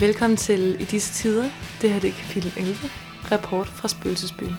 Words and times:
Velkommen 0.00 0.36
til 0.36 0.80
I 0.80 0.84
disse 0.84 1.12
tider. 1.12 1.50
Det 1.82 1.90
her 1.90 2.00
det 2.00 2.10
er 2.10 2.14
kapitel 2.14 2.52
11. 2.56 2.74
Rapport 3.32 3.66
fra 3.66 3.88
Spøgelsesbyen. 3.88 4.56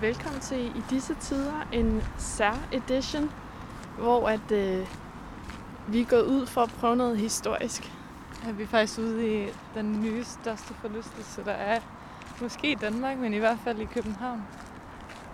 Velkommen 0.00 0.40
til 0.40 0.66
i 0.66 0.82
disse 0.90 1.14
tider 1.20 1.68
en 1.72 2.02
sær 2.18 2.68
edition, 2.72 3.30
hvor 3.98 4.28
at 4.28 4.52
øh, 4.52 4.86
vi 5.88 6.00
er 6.00 6.04
gået 6.04 6.22
ud 6.22 6.46
for 6.46 6.62
at 6.62 6.70
prøve 6.70 6.96
noget 6.96 7.18
historisk. 7.18 7.92
Ja, 8.46 8.50
vi 8.50 8.62
er 8.62 8.66
faktisk 8.66 8.98
ude 8.98 9.44
i 9.44 9.48
den 9.74 10.00
nye 10.02 10.24
største 10.24 10.74
forlystelse, 10.74 11.44
der 11.44 11.52
er. 11.52 11.80
Måske 12.40 12.70
i 12.70 12.74
Danmark, 12.74 13.18
men 13.18 13.34
i 13.34 13.38
hvert 13.38 13.58
fald 13.64 13.80
i 13.80 13.84
København. 13.84 14.42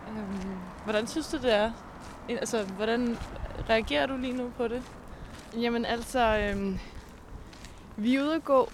Øhm, 0.08 0.56
hvordan 0.84 1.06
synes 1.06 1.28
du, 1.28 1.36
det 1.36 1.54
er? 1.54 1.70
Altså, 2.28 2.64
hvordan 2.64 3.18
reagerer 3.70 4.06
du 4.06 4.16
lige 4.16 4.32
nu 4.32 4.50
på 4.56 4.68
det? 4.68 4.82
Jamen 5.56 5.84
altså, 5.84 6.38
øh, 6.38 6.78
vi 7.96 8.14
er 8.14 8.22
ude 8.22 8.34
at 8.34 8.44
gå 8.44 8.68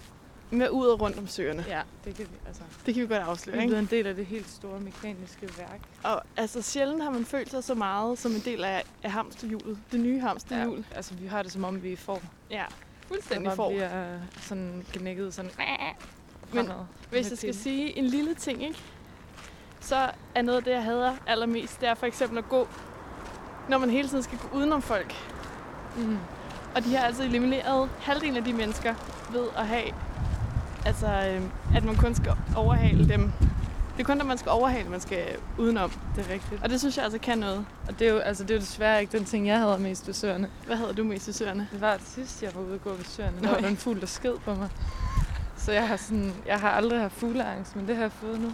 med 0.51 0.71
ud 0.71 0.87
og 0.87 1.01
rundt 1.01 1.19
om 1.19 1.27
søerne. 1.27 1.65
Ja, 1.69 1.81
det 2.05 2.15
kan 2.15 2.27
vi, 2.31 2.37
altså. 2.47 2.63
Det 2.87 2.95
kan 2.95 3.03
vi 3.03 3.09
godt 3.09 3.23
Vi 3.23 3.29
afsløre, 3.31 3.57
er 3.57 3.61
ikke? 3.61 3.71
blevet 3.71 3.83
en 3.83 3.89
del 3.99 4.07
af 4.07 4.15
det 4.15 4.27
helt 4.27 4.51
store 4.51 4.81
mekaniske 4.81 5.49
værk. 5.59 5.81
Og 6.05 6.23
altså, 6.37 6.63
sjældent 6.63 7.03
har 7.03 7.11
man 7.11 7.25
følt 7.25 7.51
sig 7.51 7.65
så 7.65 7.75
meget 7.75 8.19
som 8.19 8.33
en 8.33 8.41
del 8.45 8.65
af, 8.65 8.85
af 9.03 9.11
hamsterhjulet. 9.11 9.79
Det 9.93 10.01
nye 10.01 10.21
hamsterhjul. 10.21 10.85
altså, 10.95 11.15
vi 11.15 11.27
har 11.27 11.43
det 11.43 11.53
som 11.53 11.65
om, 11.65 11.83
vi 11.83 11.97
får. 11.97 12.23
Ja, 12.51 12.65
fuldstændig 13.09 13.45
bare 13.45 13.57
for. 13.57 13.69
bliver 13.69 14.19
sådan 14.41 14.85
gnækket 14.93 15.35
sådan... 15.35 15.51
Men 16.53 16.67
fremad. 16.67 16.85
Hvis 17.11 17.31
jeg 17.31 17.39
skal 17.39 17.55
sige 17.55 17.99
en 17.99 18.05
lille 18.05 18.35
ting, 18.35 18.63
ikke? 18.63 18.79
så 19.81 20.11
er 20.35 20.43
noget 20.43 20.59
af 20.59 20.65
det, 20.65 20.71
jeg 20.71 20.83
hader 20.83 21.17
allermest, 21.27 21.81
det 21.81 21.89
er 21.89 21.95
for 21.95 22.07
eksempel 22.07 22.39
at 22.39 22.49
gå, 22.49 22.69
når 23.69 23.79
man 23.79 23.91
hele 23.91 24.09
tiden 24.09 24.23
skal 24.23 24.39
gå 24.39 24.57
udenom 24.59 24.83
folk. 24.83 25.15
Mm. 25.97 26.19
Og 26.75 26.85
de 26.85 26.95
har 26.97 27.07
altså 27.07 27.23
elimineret 27.23 27.91
halvdelen 28.01 28.37
af 28.37 28.45
de 28.45 28.53
mennesker 28.53 28.95
ved 29.33 29.47
at 29.57 29.67
have, 29.67 29.85
altså, 30.87 31.07
øh, 31.07 31.43
at 31.77 31.85
man 31.85 31.97
kun 31.97 32.15
skal 32.15 32.33
overhale 32.57 33.09
dem. 33.09 33.33
Det 33.97 34.05
er 34.05 34.07
kun, 34.07 34.17
når 34.17 34.25
man 34.25 34.39
skal 34.39 34.51
overhale, 34.51 34.89
man 34.89 35.01
skal 35.01 35.25
udenom. 35.59 35.91
Det 36.17 36.27
er 36.27 36.33
rigtigt. 36.33 36.63
Og 36.63 36.71
det 36.71 36.81
synes 36.81 36.97
jeg 36.97 37.05
altså 37.05 37.19
kan 37.19 37.39
noget. 37.39 37.67
Og 37.89 37.99
det 37.99 38.09
er 38.09 38.13
jo, 38.13 38.19
altså, 38.19 38.43
det 38.43 38.51
er 38.51 38.55
jo 38.55 38.61
desværre 38.61 39.01
ikke 39.01 39.19
den 39.19 39.25
ting, 39.25 39.47
jeg 39.47 39.59
havde 39.59 39.79
mest 39.79 40.07
ved 40.07 40.15
søerne. 40.15 40.49
Hvad 40.67 40.77
hedder 40.77 40.93
du 40.93 41.05
mest 41.05 41.29
i 41.29 41.33
søerne? 41.33 41.69
Det 41.73 41.81
var 41.81 41.93
det 41.97 42.07
sidste, 42.07 42.47
jeg 42.47 42.55
var 42.55 42.61
ude 42.61 42.75
og 42.75 42.83
gå 42.85 42.91
ved 42.91 43.05
søerne. 43.05 43.37
Der 43.43 43.61
var 43.61 43.69
en 43.69 43.77
fugl, 43.77 44.01
der 44.01 44.07
sked 44.07 44.35
på 44.45 44.55
mig. 44.55 44.69
Så 45.57 45.73
jeg 45.73 45.89
har, 45.89 45.97
sådan, 45.97 46.33
jeg 46.47 46.61
har 46.61 46.71
aldrig 46.71 47.01
haft 47.01 47.15
fugleangst, 47.15 47.77
men 47.77 47.89
det 47.89 47.97
har 47.97 48.03
jeg 48.03 48.13
fået 48.13 48.41
nu. 48.41 48.53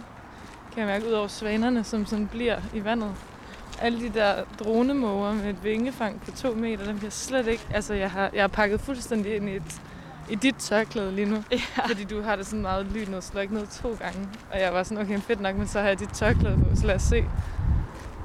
Kan 0.73 0.79
jeg 0.79 0.87
mærke 0.87 1.07
ud 1.07 1.11
over 1.11 1.27
svanerne, 1.27 1.83
som 1.83 2.05
sådan 2.05 2.27
bliver 2.27 2.57
i 2.73 2.83
vandet. 2.83 3.11
Alle 3.81 3.99
de 3.99 4.09
der 4.09 4.43
dronemåger 4.59 5.33
med 5.33 5.49
et 5.49 5.63
vingefang 5.63 6.21
på 6.21 6.31
to 6.31 6.53
meter, 6.53 6.85
dem 6.85 6.95
kan 6.95 7.03
jeg 7.03 7.13
slet 7.13 7.47
ikke... 7.47 7.67
Altså, 7.73 7.93
jeg 7.93 8.11
har, 8.11 8.29
jeg 8.33 8.43
har 8.43 8.47
pakket 8.47 8.81
fuldstændig 8.81 9.35
ind 9.35 9.49
i, 9.49 9.55
et, 9.55 9.81
i 10.29 10.35
dit 10.35 10.55
tørklæde 10.55 11.11
lige 11.11 11.29
nu. 11.29 11.43
Ja. 11.51 11.57
Fordi 11.87 12.03
du 12.03 12.21
har 12.21 12.35
det 12.35 12.45
sådan 12.45 12.61
meget 12.61 12.85
lyn 12.85 13.13
og 13.13 13.23
slår 13.23 13.41
ikke 13.41 13.53
ned 13.53 13.67
to 13.67 13.95
gange. 13.99 14.27
Og 14.53 14.59
jeg 14.59 14.73
var 14.73 14.83
sådan, 14.83 15.03
okay, 15.03 15.19
fedt 15.19 15.41
nok, 15.41 15.55
men 15.55 15.67
så 15.67 15.79
har 15.79 15.87
jeg 15.87 15.99
dit 15.99 16.09
tørklæde 16.09 16.57
på, 16.57 16.75
så 16.75 16.87
lad 16.87 16.95
os 16.95 17.01
se. 17.01 17.25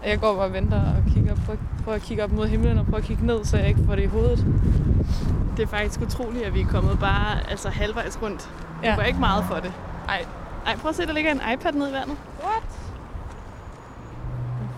Og 0.02 0.08
jeg 0.08 0.20
går 0.20 0.34
bare 0.34 0.44
og 0.44 0.52
venter 0.52 0.80
og 0.80 1.12
kigger 1.14 1.34
på, 1.34 1.56
prøver 1.84 1.96
at 1.96 2.02
kigge 2.02 2.24
op 2.24 2.32
mod 2.32 2.46
himlen 2.46 2.78
og 2.78 2.84
prøver 2.84 2.98
at 2.98 3.04
kigge 3.04 3.26
ned, 3.26 3.44
så 3.44 3.56
jeg 3.56 3.68
ikke 3.68 3.80
får 3.86 3.94
det 3.94 4.02
i 4.02 4.06
hovedet. 4.06 4.46
Det 5.56 5.62
er 5.62 5.66
faktisk 5.66 6.00
utroligt, 6.00 6.44
at 6.44 6.54
vi 6.54 6.60
er 6.60 6.66
kommet 6.66 6.98
bare 6.98 7.50
altså, 7.50 7.68
halvvejs 7.68 8.22
rundt. 8.22 8.50
Ja. 8.82 8.96
Du 8.96 9.00
ikke 9.00 9.20
meget 9.20 9.44
for 9.44 9.54
det. 9.54 9.72
Ej. 10.08 10.24
Ej, 10.66 10.76
prøv 10.76 10.88
at 10.88 10.94
se, 10.94 11.06
der 11.06 11.12
ligger 11.12 11.30
en 11.30 11.40
iPad 11.52 11.72
nede 11.72 11.90
i 11.90 11.92
vandet. 11.92 12.16
What? 12.44 12.62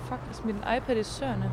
Fuck, 0.09 0.21
jeg 0.28 0.37
smidt 0.37 0.56
en 0.56 0.77
iPad 0.77 0.97
i 0.97 1.03
søerne. 1.03 1.50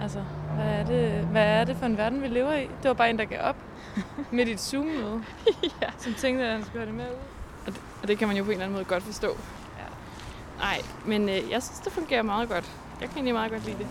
Altså, 0.00 0.18
hvad 0.54 0.64
er, 0.66 0.84
det, 0.84 1.10
hvad 1.12 1.42
er 1.46 1.64
det 1.64 1.76
for 1.76 1.86
en 1.86 1.96
verden, 1.96 2.22
vi 2.22 2.28
lever 2.28 2.52
i? 2.54 2.60
Det 2.62 2.88
var 2.88 2.92
bare 2.94 3.10
en, 3.10 3.18
der 3.18 3.24
gav 3.24 3.38
op 3.42 3.56
midt 4.32 4.48
i 4.48 4.52
et 4.52 4.60
Zoom-møde. 4.60 5.22
ja. 5.82 5.86
Som 5.98 6.14
tænkte, 6.14 6.44
at 6.44 6.52
han 6.52 6.64
skulle 6.64 6.78
have 6.78 6.86
det 6.86 6.94
med 6.94 7.04
ud. 7.10 7.72
Og 8.02 8.08
det 8.08 8.18
kan 8.18 8.28
man 8.28 8.36
jo 8.36 8.44
på 8.44 8.50
en 8.50 8.52
eller 8.52 8.64
anden 8.64 8.74
måde 8.74 8.84
godt 8.84 9.02
forstå. 9.02 9.28
Ja. 9.78 9.84
Nej, 10.58 10.80
men 11.06 11.28
øh, 11.28 11.34
jeg 11.50 11.62
synes, 11.62 11.80
det 11.84 11.92
fungerer 11.92 12.22
meget 12.22 12.48
godt. 12.48 12.64
Jeg 13.00 13.08
kan 13.08 13.16
egentlig 13.16 13.34
meget 13.34 13.50
godt 13.52 13.64
lide 13.64 13.78
det. 13.78 13.86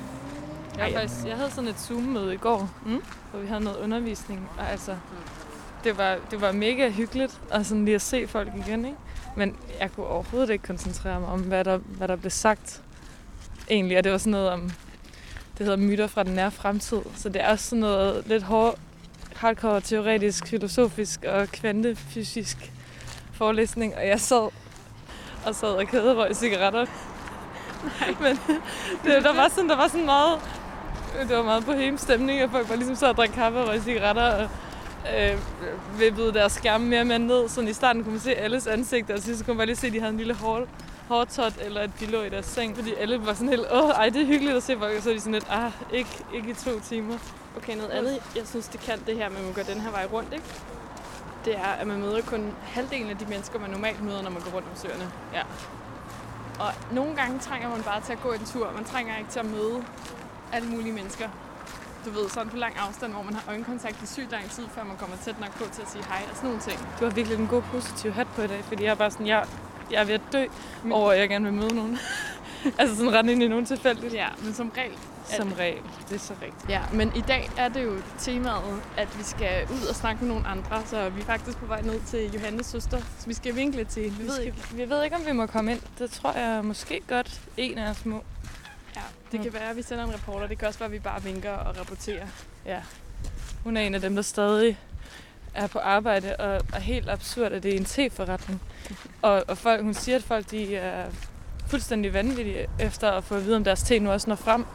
Jeg, 0.78 0.88
Ej, 0.92 0.94
faktisk, 0.94 1.25
jeg 1.25 1.36
havde 1.38 1.52
sådan 1.52 1.68
et 1.69 1.80
Zoom-møde 1.80 2.34
i 2.34 2.38
går, 2.38 2.69
Mm. 2.86 3.02
hvor 3.31 3.40
vi 3.40 3.47
havde 3.47 3.63
noget 3.63 3.78
undervisning. 3.78 4.50
Og 4.58 4.69
altså, 4.72 4.97
det 5.84 5.97
var, 5.97 6.18
det 6.31 6.42
var 6.42 6.52
mega 6.52 6.90
hyggeligt 6.90 7.42
at 7.52 7.66
sådan 7.66 7.86
lige 7.86 7.96
at 7.96 8.02
se 8.02 8.28
folk 8.28 8.50
igen, 8.68 8.86
ikke? 8.86 8.97
Men 9.36 9.56
jeg 9.80 9.92
kunne 9.92 10.06
overhovedet 10.06 10.50
ikke 10.50 10.63
koncentrere 10.63 11.19
mig 11.19 11.30
om, 11.30 11.42
hvad 11.42 11.63
der, 11.63 11.78
hvad 11.78 12.08
der 12.08 12.16
blev 12.16 12.31
sagt 12.31 12.81
egentlig. 13.69 13.97
Og 13.97 14.03
det 14.03 14.12
var 14.12 14.18
sådan 14.18 14.31
noget 14.31 14.50
om, 14.50 14.72
det 15.58 15.66
hedder 15.66 15.78
myter 15.78 16.08
fra 16.08 16.24
den 16.24 16.34
nære 16.34 16.52
fremtid. 16.52 17.02
Så 17.16 17.30
det 17.30 17.41
er 17.41 17.50
også 17.50 17.69
sådan 17.69 17.80
noget 17.80 18.24
lidt 18.28 18.44
hård, 18.44 18.80
hardcore 19.36 19.81
teoretisk, 19.81 20.47
filosofisk 20.47 21.24
og 21.24 21.47
kvantefysisk 21.47 22.72
forelæsning. 23.34 23.96
Og 23.96 24.08
jeg 24.08 24.19
sad 24.19 24.50
og 25.46 25.56
sad 25.56 25.69
og 25.69 25.88
kæderøg 25.88 26.36
cigaretter. 26.36 26.86
Nej. 28.00 28.16
Men 28.19 28.40
det, 29.06 29.24
der, 29.24 29.34
var 29.34 29.50
sådan, 29.50 29.69
der 29.69 29.75
var 29.75 29.88
sådan 29.88 30.06
meget, 30.06 30.40
det 31.30 31.38
var 31.38 31.44
meget 31.44 31.66
bohem 31.66 31.97
stemning, 31.97 32.44
og 32.44 32.50
folk 32.52 32.69
var 32.69 32.75
ligesom 32.75 32.96
så 32.96 33.09
at 33.09 33.18
drikke 33.18 33.36
kaffe 33.36 33.59
og 33.59 33.68
røg 33.68 33.81
cigaretter, 33.81 34.24
og 34.24 34.50
øh, 35.18 35.38
vippede 36.00 36.34
deres 36.34 36.52
skærme 36.52 36.86
mere 36.86 37.00
og 37.00 37.08
mere 37.08 37.19
ned. 37.19 37.50
Så 37.50 37.62
i 37.62 37.74
starten 37.74 38.03
kunne 38.03 38.12
man 38.12 38.22
se 38.22 38.36
alles 38.36 38.68
ansigter, 38.68 39.13
og 39.13 39.19
så 39.19 39.44
kunne 39.46 39.47
man 39.47 39.58
bare 39.58 39.66
lige 39.66 39.75
se, 39.75 39.88
at 39.88 39.94
de 39.94 40.00
havde 40.00 40.12
en 40.12 40.18
lille 40.18 40.34
hår, 40.34 40.68
hårtot, 41.08 41.53
eller 41.62 41.81
at 41.81 41.90
de 42.00 42.06
lå 42.06 42.22
i 42.22 42.30
deres 42.30 42.46
seng, 42.46 42.75
fordi 42.75 42.94
alle 42.94 43.25
var 43.25 43.34
sådan 43.34 43.50
helt, 43.50 43.66
åh, 43.72 43.90
ej, 43.90 44.09
det 44.09 44.22
er 44.22 44.25
hyggeligt 44.25 44.58
at 44.58 44.64
se 44.64 44.78
folk, 44.78 44.97
og 44.97 45.03
så 45.03 45.09
er 45.09 45.14
de 45.14 45.19
sådan 45.19 45.34
lidt, 45.34 45.47
ah, 45.50 45.72
ikke, 45.91 46.24
ikke 46.34 46.50
i 46.50 46.53
to 46.53 46.80
timer. 46.80 47.18
Okay, 47.58 47.75
noget 47.75 47.90
andet, 47.90 48.19
jeg 48.36 48.47
synes, 48.47 48.68
det 48.68 48.80
kan 48.80 49.00
det 49.08 49.16
her 49.16 49.30
man 49.30 49.53
går 49.56 49.62
den 49.62 49.81
her 49.81 49.92
vej 49.92 50.06
rundt, 50.13 50.34
ikke? 50.34 50.46
Det 51.46 51.58
er, 51.58 51.72
at 51.81 51.88
man 51.88 52.00
møder 52.00 52.22
kun 52.22 52.53
halvdelen 52.62 53.09
af 53.09 53.18
de 53.18 53.25
mennesker, 53.25 53.59
man 53.59 53.69
normalt 53.69 54.03
møder, 54.03 54.22
når 54.22 54.30
man 54.30 54.42
går 54.42 54.52
rundt 54.52 54.68
om 54.72 54.75
søerne. 54.75 55.12
Ja. 55.34 55.42
Og 56.59 56.74
nogle 56.92 57.16
gange 57.16 57.40
trænger 57.40 57.69
man 57.69 57.84
bare 57.84 58.02
til 58.02 58.13
at 58.13 58.22
gå 58.22 58.31
en 58.31 58.46
tur. 58.46 58.72
Man 58.75 58.86
trænger 58.86 59.18
ikke 59.18 59.30
til 59.30 59.40
at 59.40 59.46
møde 59.46 59.84
alle 60.53 60.69
mulige 60.69 60.94
mennesker. 60.94 61.30
Du 62.06 62.09
ved, 62.09 62.30
sådan 62.30 62.50
på 62.50 62.58
lang 62.58 62.78
afstand, 62.78 63.13
hvor 63.13 63.24
man 63.24 63.34
har 63.34 63.44
øjenkontakt 63.47 64.03
i 64.03 64.06
sygt 64.06 64.31
lang 64.31 64.50
tid, 64.50 64.68
før 64.75 64.84
man 64.84 64.97
kommer 64.97 65.16
tæt 65.18 65.40
nok 65.40 65.52
på 65.58 65.63
til 65.74 65.81
at 65.81 65.90
sige 65.90 66.03
hej 66.03 66.22
og 66.31 66.36
sådan 66.36 66.50
nogle 66.50 66.62
ting. 66.62 66.80
Du 67.00 67.06
har 67.06 67.12
virkelig 67.12 67.40
en 67.40 67.47
god 67.47 67.62
positiv 67.62 68.12
hat 68.12 68.28
på 68.36 68.42
i 68.42 68.47
dag, 68.47 68.63
fordi 68.63 68.84
jeg 68.84 68.92
er 68.92 68.96
bare 68.96 69.12
sådan, 69.12 69.28
jeg, 69.28 69.46
jeg 69.92 70.02
er 70.02 70.06
ved 70.06 70.14
at 70.14 70.22
dø 70.32 70.46
over, 70.92 71.12
at 71.12 71.20
jeg 71.20 71.30
gerne 71.30 71.46
vil 71.46 71.54
møde 71.54 71.76
nogen. 71.76 71.98
altså 72.80 72.96
sådan 72.96 73.14
rende 73.14 73.32
ind 73.34 73.44
i 73.44 73.48
nogen 73.48 73.66
tilfældigt. 73.66 74.14
Ja, 74.14 74.28
men 74.44 74.54
som 74.54 74.72
regel 74.78 74.94
Som 75.38 75.54
regel. 75.54 75.82
Det 76.10 76.16
er 76.16 76.20
så 76.20 76.34
rigtigt. 76.42 76.70
Ja, 76.70 76.82
men 76.94 77.12
i 77.16 77.22
dag 77.22 77.50
er 77.58 77.68
det 77.70 77.84
jo 77.84 77.98
temaet, 78.20 78.82
at 78.98 79.18
vi 79.18 79.24
skal 79.24 79.68
ud 79.72 79.88
og 79.90 79.96
snakke 79.96 80.24
med 80.26 80.34
nogle 80.34 80.48
andre, 80.48 80.82
så 80.86 81.10
vi 81.10 81.22
er 81.22 81.26
faktisk 81.26 81.58
på 81.58 81.66
vej 81.66 81.82
ned 81.82 82.00
til 82.08 82.32
Johannes 82.34 82.66
søster, 82.66 82.98
så 83.20 83.28
vi 83.28 83.34
skal 83.34 83.56
vinkle 83.56 83.84
til 83.84 84.04
hende. 84.04 84.18
Vi, 84.18 84.24
Vi 84.24 84.28
ved 84.30 84.40
ikke. 84.40 84.58
vi 84.74 84.90
ved 84.90 85.04
ikke, 85.04 85.16
om 85.16 85.26
vi 85.26 85.32
må 85.32 85.46
komme 85.46 85.72
ind. 85.72 85.80
Det 86.00 86.12
tror 86.12 86.34
jeg 86.40 86.66
måske 86.66 87.02
godt 87.08 87.42
en 87.58 87.78
af 87.78 87.90
os 87.90 88.06
må. 88.06 88.24
Ja, 88.96 89.02
det 89.32 89.42
kan 89.42 89.54
være, 89.54 89.70
at 89.70 89.76
vi 89.76 89.82
sender 89.82 90.04
en 90.06 90.14
reporter. 90.14 90.48
Det 90.48 90.58
kan 90.58 90.68
også 90.68 90.80
være, 90.80 90.88
at 90.88 90.92
vi 90.94 91.00
bare 91.00 91.24
vinker 91.24 91.52
og 91.52 91.80
rapporterer. 91.80 92.28
Ja. 92.66 92.80
Hun 93.64 93.78
er 93.78 93.82
en 93.82 93.96
af 93.96 94.02
dem, 94.02 94.16
der 94.16 94.22
stadig 94.22 94.80
er 95.53 95.68
på 95.68 95.80
arbejde, 95.80 96.36
og 96.36 96.62
er 96.74 96.80
helt 96.80 97.09
absurd, 97.09 97.52
at 97.52 97.64
det 97.64 97.74
er 97.74 97.78
en 97.78 97.86
teforretning. 97.86 98.62
og, 99.22 99.44
og 99.48 99.57
folk, 99.57 99.81
hun 99.81 99.94
siger, 99.94 100.16
at 100.18 100.24
folk 100.24 100.51
de 100.51 100.75
er 100.75 101.06
fuldstændig 101.68 102.13
vanvittige 102.13 102.68
efter 102.80 103.12
at 103.12 103.24
få 103.24 103.36
at 103.36 103.45
vide, 103.45 103.56
om 103.56 103.63
deres 103.63 103.83
te 103.83 104.00
nu 104.00 104.12
også 104.12 104.30
når 104.30 104.36
frem. 104.36 104.66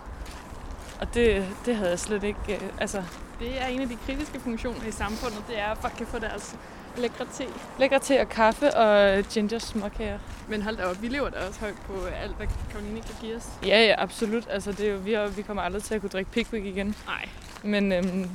Og 1.00 1.14
det, 1.14 1.46
det 1.66 1.76
havde 1.76 1.90
jeg 1.90 1.98
slet 1.98 2.22
ikke... 2.24 2.38
øh, 2.48 2.60
Altså, 2.80 3.02
Det 3.40 3.62
er 3.62 3.66
en 3.66 3.80
af 3.80 3.88
de 3.88 3.96
kritiske 4.06 4.40
funktioner 4.40 4.86
i 4.88 4.90
samfundet, 4.90 5.38
det 5.48 5.58
er, 5.60 5.66
at 5.66 5.78
folk 5.78 5.94
kan 5.96 6.06
få 6.06 6.18
deres 6.18 6.56
lækre 6.96 7.26
te. 7.34 7.44
lækker 7.78 7.98
te 7.98 8.20
og 8.20 8.28
kaffe 8.28 8.74
og 8.76 9.24
ginger 9.24 9.58
småkager. 9.58 10.18
Men 10.48 10.62
hold 10.62 10.76
da 10.76 10.84
op, 10.84 11.02
vi 11.02 11.08
lever 11.08 11.28
da 11.30 11.36
også 11.48 11.60
højt 11.60 11.74
på 11.86 12.04
alt, 12.22 12.36
hvad 12.36 12.46
Karoline 12.70 13.00
kan 13.00 13.14
give 13.20 13.36
os. 13.36 13.46
Ja, 13.66 13.84
ja, 13.84 13.94
absolut. 13.98 14.46
Altså, 14.50 14.72
det 14.72 14.88
er 14.88 14.92
jo, 14.92 14.98
vi, 14.98 15.12
har, 15.12 15.26
vi 15.26 15.42
kommer 15.42 15.62
aldrig 15.62 15.82
til 15.82 15.94
at 15.94 16.00
kunne 16.00 16.10
drikke 16.10 16.30
Pickwick 16.30 16.66
igen. 16.66 16.96
Nej, 17.06 17.28
Men 17.62 17.92
øhm, 17.92 18.30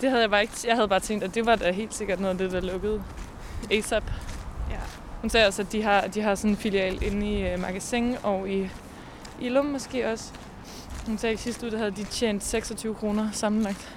det 0.00 0.10
havde 0.10 0.22
jeg 0.22 0.30
bare 0.30 0.42
ikke... 0.42 0.54
Jeg 0.66 0.74
havde 0.74 0.88
bare 0.88 1.00
tænkt, 1.00 1.24
at 1.24 1.34
det 1.34 1.46
var 1.46 1.56
da 1.56 1.70
helt 1.70 1.94
sikkert 1.94 2.20
noget 2.20 2.34
af 2.34 2.38
det, 2.38 2.52
der 2.52 2.72
lukkede 2.72 3.02
ASAP. 3.70 4.04
ja. 4.70 4.76
Hun 5.20 5.30
sagde 5.30 5.46
også, 5.46 5.62
at 5.62 5.72
de 5.72 5.82
har, 5.82 6.06
de 6.06 6.20
har 6.20 6.34
sådan 6.34 6.50
en 6.50 6.56
filial 6.56 7.02
inde 7.02 7.26
i 7.32 7.54
uh, 7.54 7.60
Magasin 7.60 8.16
og 8.22 8.50
i, 8.50 8.70
i 9.40 9.48
Lum 9.48 9.64
måske 9.64 10.12
også. 10.12 10.32
Hun 11.06 11.18
sagde, 11.18 11.32
at 11.32 11.40
i 11.40 11.42
sidste 11.42 11.66
uge 11.66 11.70
der 11.72 11.78
havde 11.78 11.90
de 11.90 12.04
tjent 12.04 12.44
26 12.44 12.94
kroner 12.94 13.30
sammenlagt. 13.32 13.94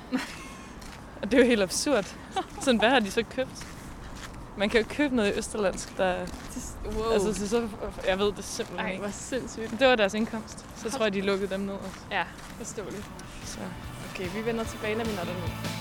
og 1.21 1.31
det 1.31 1.33
er 1.33 1.37
jo 1.37 1.45
helt 1.47 1.61
absurd. 1.61 2.15
Sådan, 2.61 2.79
hvad 2.79 2.89
har 2.89 2.99
de 2.99 3.11
så 3.11 3.23
købt? 3.23 3.67
Man 4.57 4.69
kan 4.69 4.81
jo 4.81 4.87
købe 4.89 5.15
noget 5.15 5.33
i 5.35 5.37
Østerlandsk, 5.37 5.97
der... 5.97 6.15
Wow. 6.85 7.13
Altså, 7.13 7.33
så, 7.33 7.49
så, 7.49 7.67
jeg 8.07 8.19
ved 8.19 8.31
det 8.31 8.43
simpelthen 8.43 8.85
Ej, 8.85 8.91
ikke. 8.91 9.01
hvor 9.01 9.11
sindssygt. 9.11 9.79
Det 9.79 9.87
var 9.87 9.95
deres 9.95 10.13
indkomst. 10.13 10.65
Så 10.75 10.89
tror 10.89 11.05
jeg, 11.05 11.13
de 11.13 11.21
lukkede 11.21 11.49
dem 11.49 11.59
ned 11.59 11.73
også. 11.73 11.99
Ja, 12.11 12.23
forståeligt. 12.57 13.05
Så. 13.45 13.59
Okay, 14.13 14.27
vi 14.35 14.45
vender 14.45 14.63
tilbage, 14.63 14.95
når 14.95 15.05
vi 15.05 15.11
når 15.15 15.23
derned. 15.23 15.80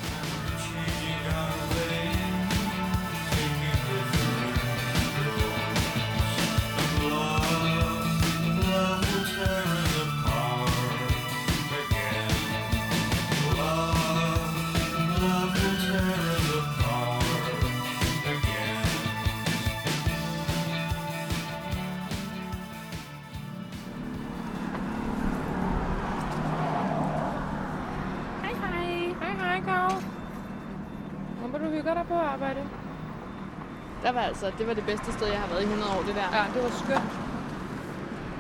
Altså, 34.16 34.50
det 34.58 34.66
var 34.66 34.74
det 34.74 34.84
bedste 34.84 35.12
sted, 35.12 35.26
jeg 35.26 35.38
har 35.38 35.48
været 35.48 35.60
i 35.60 35.64
100 35.64 35.92
år, 35.92 36.02
det 36.02 36.14
der. 36.14 36.38
Ja, 36.38 36.44
det 36.54 36.62
var 36.62 36.70
skønt. 36.84 37.10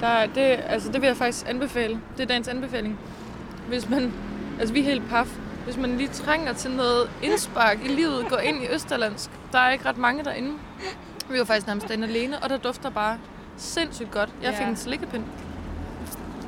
Der, 0.00 0.26
det, 0.26 0.60
altså, 0.66 0.92
det 0.92 1.00
vil 1.00 1.06
jeg 1.06 1.16
faktisk 1.16 1.48
anbefale. 1.48 2.00
Det 2.16 2.22
er 2.22 2.26
dagens 2.26 2.48
anbefaling. 2.48 2.98
Hvis 3.68 3.88
man, 3.88 4.12
altså 4.58 4.74
vi 4.74 4.80
er 4.80 4.84
helt 4.84 5.08
paf. 5.10 5.26
Hvis 5.64 5.76
man 5.76 5.96
lige 5.96 6.08
trænger 6.08 6.52
til 6.52 6.70
noget 6.70 7.10
indspark 7.22 7.84
i 7.84 7.88
livet, 7.88 8.26
gå 8.28 8.36
ind 8.36 8.62
i 8.62 8.66
Østerlandsk. 8.74 9.30
Der 9.52 9.58
er 9.58 9.70
ikke 9.70 9.88
ret 9.88 9.96
mange 9.98 10.24
derinde. 10.24 10.52
Vi 11.30 11.38
var 11.38 11.44
faktisk 11.44 11.66
nærmest 11.66 11.88
derinde 11.88 12.08
alene, 12.08 12.38
og 12.42 12.50
der 12.50 12.56
dufter 12.56 12.90
bare 12.90 13.18
sindssygt 13.56 14.10
godt. 14.10 14.30
Jeg 14.42 14.54
fik 14.54 14.64
Ja. 14.64 14.68
en 14.70 14.76
slikkepind. 14.76 15.24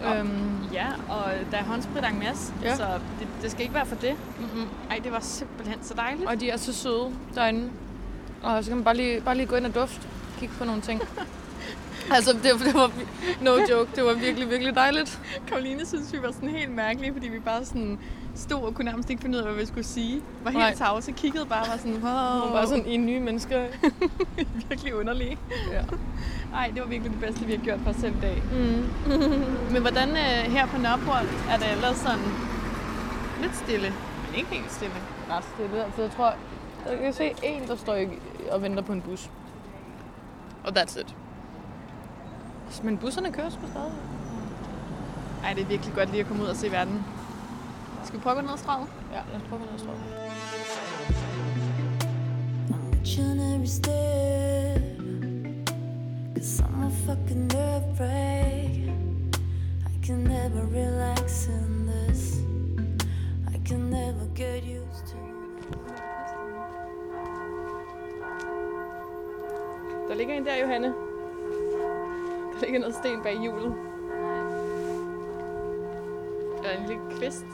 Og- 0.04 0.16
Øhm, 0.16 0.58
Ja, 0.72 0.86
og 1.08 1.24
der 1.50 1.58
er 1.58 1.62
håndsprit 1.64 2.04
en 2.12 2.18
masse, 2.18 2.52
Ja. 2.62 2.76
så 2.76 2.84
det, 3.18 3.28
det 3.42 3.50
skal 3.50 3.62
ikke 3.62 3.74
være 3.74 3.86
for 3.86 3.94
det. 3.96 4.14
mm-mm. 4.40 4.68
Ej, 4.90 5.00
det 5.04 5.12
var 5.12 5.20
simpelthen 5.20 5.78
så 5.82 5.94
dejligt. 5.94 6.28
Og 6.28 6.40
de 6.40 6.50
er 6.50 6.56
så 6.56 6.72
søde 6.72 7.10
derinde. 7.34 7.70
Og 8.42 8.64
så 8.64 8.70
kan 8.70 8.76
man 8.76 8.84
bare 8.84 8.96
lige, 8.96 9.20
bare 9.20 9.34
lige 9.36 9.46
gå 9.46 9.56
ind 9.56 9.66
og 9.66 9.74
dufte. 9.74 10.08
Kigge 10.38 10.54
på 10.58 10.64
nogle 10.64 10.82
ting. 10.82 11.02
altså, 12.16 12.32
det, 12.32 12.42
det 12.42 12.74
var 12.74 12.90
no 13.40 13.50
joke. 13.70 13.90
Det 13.96 14.04
var 14.04 14.14
virkelig, 14.14 14.50
virkelig 14.50 14.74
dejligt. 14.74 15.20
Karoline 15.48 15.86
synes, 15.86 16.12
vi 16.12 16.22
var 16.22 16.32
sådan 16.32 16.48
helt 16.48 16.70
mærkelige, 16.70 17.12
fordi 17.12 17.28
vi 17.28 17.38
bare 17.38 17.64
sådan 17.64 17.98
stod 18.34 18.62
og 18.62 18.74
kunne 18.74 18.84
nærmest 18.84 19.10
ikke 19.10 19.22
finde 19.22 19.38
ud 19.38 19.42
af, 19.42 19.48
hvad 19.48 19.60
vi 19.60 19.66
skulle 19.66 19.86
sige. 19.86 20.22
Var 20.44 20.50
helt 20.50 20.62
Nej. 20.62 20.74
tavse, 20.74 21.12
kiggede 21.12 21.46
bare 21.46 21.68
var 21.68 21.76
sådan, 21.76 21.92
wow, 21.92 22.42
Og 22.42 22.52
bare 22.52 22.66
sådan, 22.66 22.86
I 22.86 22.94
er 22.94 22.98
nye 22.98 23.20
mennesker. 23.20 23.66
virkelig 24.68 24.94
underlige. 24.94 25.38
Ja. 25.72 25.82
Ej, 26.58 26.70
det 26.74 26.82
var 26.82 26.88
virkelig 26.88 27.12
det 27.12 27.20
bedste, 27.20 27.46
vi 27.46 27.52
har 27.52 27.64
gjort 27.64 27.78
for 27.84 27.90
os 27.90 27.96
selv 27.96 28.14
i 28.16 28.20
dag. 28.20 28.42
Mm. 28.52 28.84
Men 29.72 29.80
hvordan 29.82 30.08
øh, 30.08 30.52
her 30.52 30.66
på 30.66 30.78
Nørreport 30.78 31.26
er 31.50 31.56
det 31.58 31.72
ellers 31.72 31.96
sådan 31.96 32.24
lidt 33.42 33.56
stille, 33.56 33.92
men 34.26 34.38
ikke 34.38 34.50
helt 34.50 34.72
stille. 34.72 34.94
Ret 35.30 35.44
stille. 35.54 35.84
Altså, 35.84 36.02
jeg 36.02 36.10
tror, 36.10 36.34
jeg 36.90 36.98
kan 36.98 37.12
se 37.12 37.34
en, 37.42 37.68
der 37.68 37.76
står 37.76 37.98
og 38.50 38.62
venter 38.62 38.82
på 38.82 38.92
en 38.92 39.00
bus. 39.00 39.30
Og 40.64 40.78
that's 40.78 41.00
it. 41.00 41.16
Men 42.82 42.98
busserne 42.98 43.32
kører 43.32 43.50
sgu 43.50 43.66
stadig. 43.66 43.92
Ej, 45.44 45.52
det 45.52 45.62
er 45.62 45.66
virkelig 45.66 45.94
godt 45.94 46.10
lige 46.10 46.20
at 46.20 46.26
komme 46.26 46.42
ud 46.42 46.48
og 46.48 46.56
se 46.56 46.70
verden. 46.70 47.04
Skal 48.04 48.18
vi 48.18 48.22
prøve 48.22 48.32
at 48.32 48.36
gå 48.36 48.42
ned 48.42 48.52
ad 48.52 48.58
strøget? 48.58 48.88
Ja, 49.12 49.20
lad 49.32 49.40
os 49.40 49.48
prøve 49.48 49.62
at 49.62 49.68
gå 49.68 49.72
ned 49.72 49.80
ad 49.80 50.22
watching 53.02 53.40
every 53.54 53.66
step 53.66 54.98
Cause 56.34 56.60
I'm 56.60 56.82
a 56.84 56.90
fucking 57.06 57.48
nerve 57.48 57.96
break 57.96 58.88
I 59.86 60.06
can 60.06 60.24
never 60.24 60.64
relax 60.66 61.48
in 61.48 61.86
this 61.86 62.40
I 63.52 63.58
can 63.64 63.90
never 63.90 64.26
get 64.34 64.62
used 64.64 65.06
to 65.08 65.31
ligger 70.22 70.36
en 70.36 70.46
der, 70.46 70.56
Johanne. 70.56 70.94
Der 72.52 72.60
ligger 72.60 72.80
noget 72.80 72.94
sten 72.94 73.22
bag 73.22 73.38
hjulet. 73.40 73.74
Der 76.62 76.68
er 76.68 76.78
en 76.78 76.86
lille 76.86 77.02
kvist. 77.10 77.44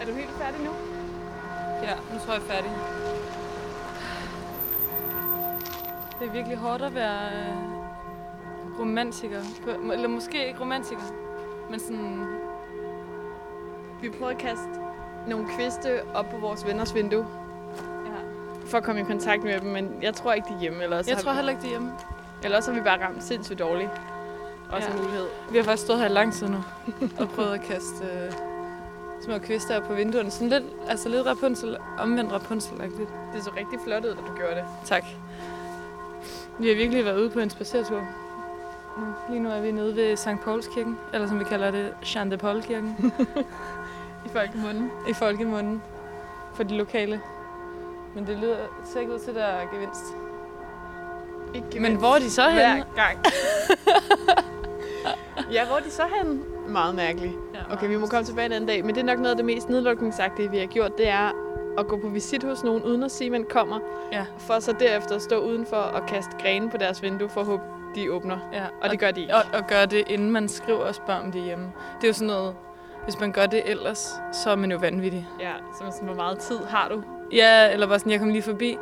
Er 0.00 0.06
du 0.06 0.12
helt 0.12 0.30
færdig 0.30 0.60
nu? 0.60 0.70
Ja, 1.82 1.94
nu 2.12 2.18
tror 2.18 2.32
jeg, 2.32 2.42
jeg 2.48 2.56
er 2.56 2.62
færdig. 2.62 3.15
Det 6.26 6.32
er 6.32 6.36
virkelig 6.36 6.58
hårdt 6.58 6.82
at 6.82 6.94
være 6.94 7.28
øh, 7.32 8.80
romantiker. 8.80 9.38
Eller 9.92 10.08
måske 10.08 10.46
ikke 10.46 10.60
romantiker, 10.60 11.00
men 11.70 11.80
sådan... 11.80 12.26
Vi 14.02 14.10
prøver 14.10 14.30
at 14.30 14.38
kaste 14.38 14.68
nogle 15.28 15.46
kviste 15.58 16.00
op 16.14 16.28
på 16.30 16.36
vores 16.36 16.66
venners 16.66 16.94
vindue, 16.94 17.26
Ja. 18.06 18.10
for 18.66 18.78
at 18.78 18.84
komme 18.84 19.00
i 19.00 19.04
kontakt 19.04 19.44
med 19.44 19.60
dem, 19.60 19.70
men 19.70 19.90
jeg 20.02 20.14
tror 20.14 20.32
ikke, 20.32 20.48
de 20.48 20.54
er 20.54 20.58
hjemme. 20.60 20.82
Eller 20.82 20.98
også 20.98 21.10
Jeg 21.10 21.18
tror 21.18 21.30
vi, 21.32 21.36
heller 21.36 21.50
ikke, 21.50 21.60
det 21.62 21.66
er 21.66 21.70
hjemme. 21.70 21.92
Eller 22.44 22.56
også 22.56 22.70
har 22.72 22.78
vi 22.80 22.84
bare 22.84 23.04
ramt 23.04 23.22
sindssygt 23.22 23.58
dårligt. 23.58 23.90
Også 24.72 24.88
Ja. 24.88 24.94
en 24.94 25.00
mulighed. 25.02 25.26
Vi 25.50 25.56
har 25.56 25.64
faktisk 25.64 25.84
stået 25.84 25.98
her 25.98 26.06
i 26.06 26.12
lang 26.12 26.32
tid 26.32 26.48
nu 26.48 26.58
og 27.20 27.28
prøvet 27.28 27.54
at 27.54 27.60
kaste 27.62 28.04
øh, 28.04 28.32
små 29.24 29.38
kvister 29.38 29.76
op 29.76 29.82
på 29.82 29.94
vinduerne. 29.94 30.30
Sådan 30.30 30.48
lidt, 30.48 30.64
altså 30.88 31.08
lidt 31.08 31.26
Rapunzel, 31.26 31.76
omvendt 31.98 32.32
Rapunzel-agtigt. 32.32 33.10
Det 33.34 33.44
så 33.44 33.50
rigtig 33.56 33.78
flot 33.84 34.04
ud, 34.04 34.10
da 34.10 34.16
du 34.30 34.36
gjorde 34.36 34.54
det. 34.54 34.64
Tak. 34.84 35.04
Vi 36.58 36.68
har 36.68 36.74
virkelig 36.74 37.04
været 37.04 37.18
ude 37.20 37.30
på 37.30 37.40
en 37.40 37.50
spacertur. 37.50 38.02
Lige 39.28 39.40
nu 39.40 39.50
er 39.50 39.60
vi 39.60 39.70
nede 39.70 39.96
ved 39.96 40.16
St. 40.16 40.28
Pauls 40.44 40.66
kirken, 40.74 40.98
eller 41.14 41.28
som 41.28 41.38
vi 41.38 41.44
kalder 41.44 41.70
det, 41.70 41.94
Jean 42.14 42.30
de 42.30 42.36
Paul 42.36 42.62
kirken, 42.62 42.96
I 44.26 44.28
folkemunden. 44.32 44.90
i 45.08 45.12
folkemunden 45.12 45.82
for 46.54 46.62
de 46.62 46.76
lokale. 46.76 47.20
Men 48.14 48.26
det 48.26 48.38
lyder 48.38 48.56
ser 48.84 49.00
ikke 49.00 49.12
ud 49.14 49.18
til, 49.18 49.30
at 49.30 49.36
der 49.36 49.42
er 49.44 49.66
gevinst. 49.74 50.04
Ikke 51.54 51.80
Men 51.80 51.96
hvor 51.96 52.14
er 52.14 52.18
de 52.18 52.30
så 52.30 52.42
hver 52.42 52.68
henne? 52.68 52.84
gang. 52.96 53.18
ja, 55.54 55.66
hvor 55.66 55.76
er 55.76 55.80
de 55.80 55.90
så 55.90 56.02
henne? 56.16 56.40
Meget 56.68 56.94
mærkeligt. 56.94 57.34
Okay, 57.70 57.88
vi 57.88 57.96
må 57.96 58.06
komme 58.06 58.24
tilbage 58.24 58.46
en 58.46 58.52
anden 58.52 58.68
dag, 58.68 58.84
men 58.84 58.94
det 58.94 59.00
er 59.00 59.04
nok 59.04 59.18
noget 59.18 59.30
af 59.30 59.36
det 59.36 59.44
mest 59.44 59.68
nedlukningsagtige, 59.68 60.50
vi 60.50 60.58
har 60.58 60.66
gjort, 60.66 60.98
det 60.98 61.08
er 61.08 61.30
at 61.78 61.88
gå 61.88 61.96
på 61.96 62.08
visit 62.08 62.42
hos 62.42 62.64
nogen, 62.64 62.82
uden 62.82 63.02
at 63.02 63.10
sige, 63.10 63.26
at 63.26 63.32
man 63.32 63.44
kommer. 63.50 63.78
Ja. 64.12 64.24
For 64.38 64.60
så 64.60 64.72
derefter 64.80 65.14
at 65.14 65.22
stå 65.22 65.38
udenfor 65.38 65.76
og 65.76 66.06
kaste 66.06 66.30
grene 66.40 66.70
på 66.70 66.76
deres 66.76 67.02
vindue, 67.02 67.28
for 67.28 67.40
at 67.40 67.46
håbe, 67.46 67.62
de 67.94 68.12
åbner. 68.12 68.38
Ja, 68.52 68.64
Og 68.82 68.90
det 68.90 68.98
gør 68.98 69.10
de 69.10 69.20
ikke. 69.20 69.34
Og, 69.34 69.42
og 69.54 69.66
gøre 69.68 69.86
det, 69.86 70.04
inden 70.08 70.30
man 70.30 70.48
skriver 70.48 70.78
og 70.78 70.94
spørger 70.94 71.20
om 71.20 71.32
det 71.32 71.42
hjemme. 71.42 71.64
Det 72.00 72.04
er 72.04 72.08
jo 72.08 72.12
sådan 72.14 72.26
noget, 72.26 72.54
hvis 73.04 73.20
man 73.20 73.32
gør 73.32 73.46
det 73.46 73.62
ellers, 73.70 74.14
så 74.32 74.50
er 74.50 74.56
man 74.56 74.72
jo 74.72 74.78
vanvittig. 74.78 75.28
Ja, 75.40 75.52
så 75.72 75.78
er 75.80 75.84
man 75.84 75.92
sådan, 75.92 76.06
hvor 76.06 76.16
meget 76.16 76.38
tid 76.38 76.58
har 76.58 76.88
du? 76.88 77.02
Ja, 77.32 77.72
eller 77.72 77.86
bare 77.86 77.98
sådan, 77.98 78.12
jeg 78.12 78.20
kom 78.20 78.28
lige 78.28 78.42
forbi. 78.42 78.78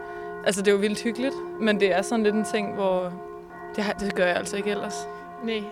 Altså, 0.46 0.62
det 0.62 0.68
er 0.68 0.72
jo 0.72 0.78
vildt 0.78 1.02
hyggeligt, 1.02 1.34
men 1.60 1.80
det 1.80 1.92
er 1.92 2.02
sådan 2.02 2.22
lidt 2.22 2.34
en 2.34 2.44
ting, 2.44 2.74
hvor 2.74 3.12
det, 3.76 3.84
det 4.00 4.14
gør 4.14 4.26
jeg 4.26 4.36
altså 4.36 4.56
ikke 4.56 4.70
ellers. 4.70 5.08
Nej. 5.44 5.62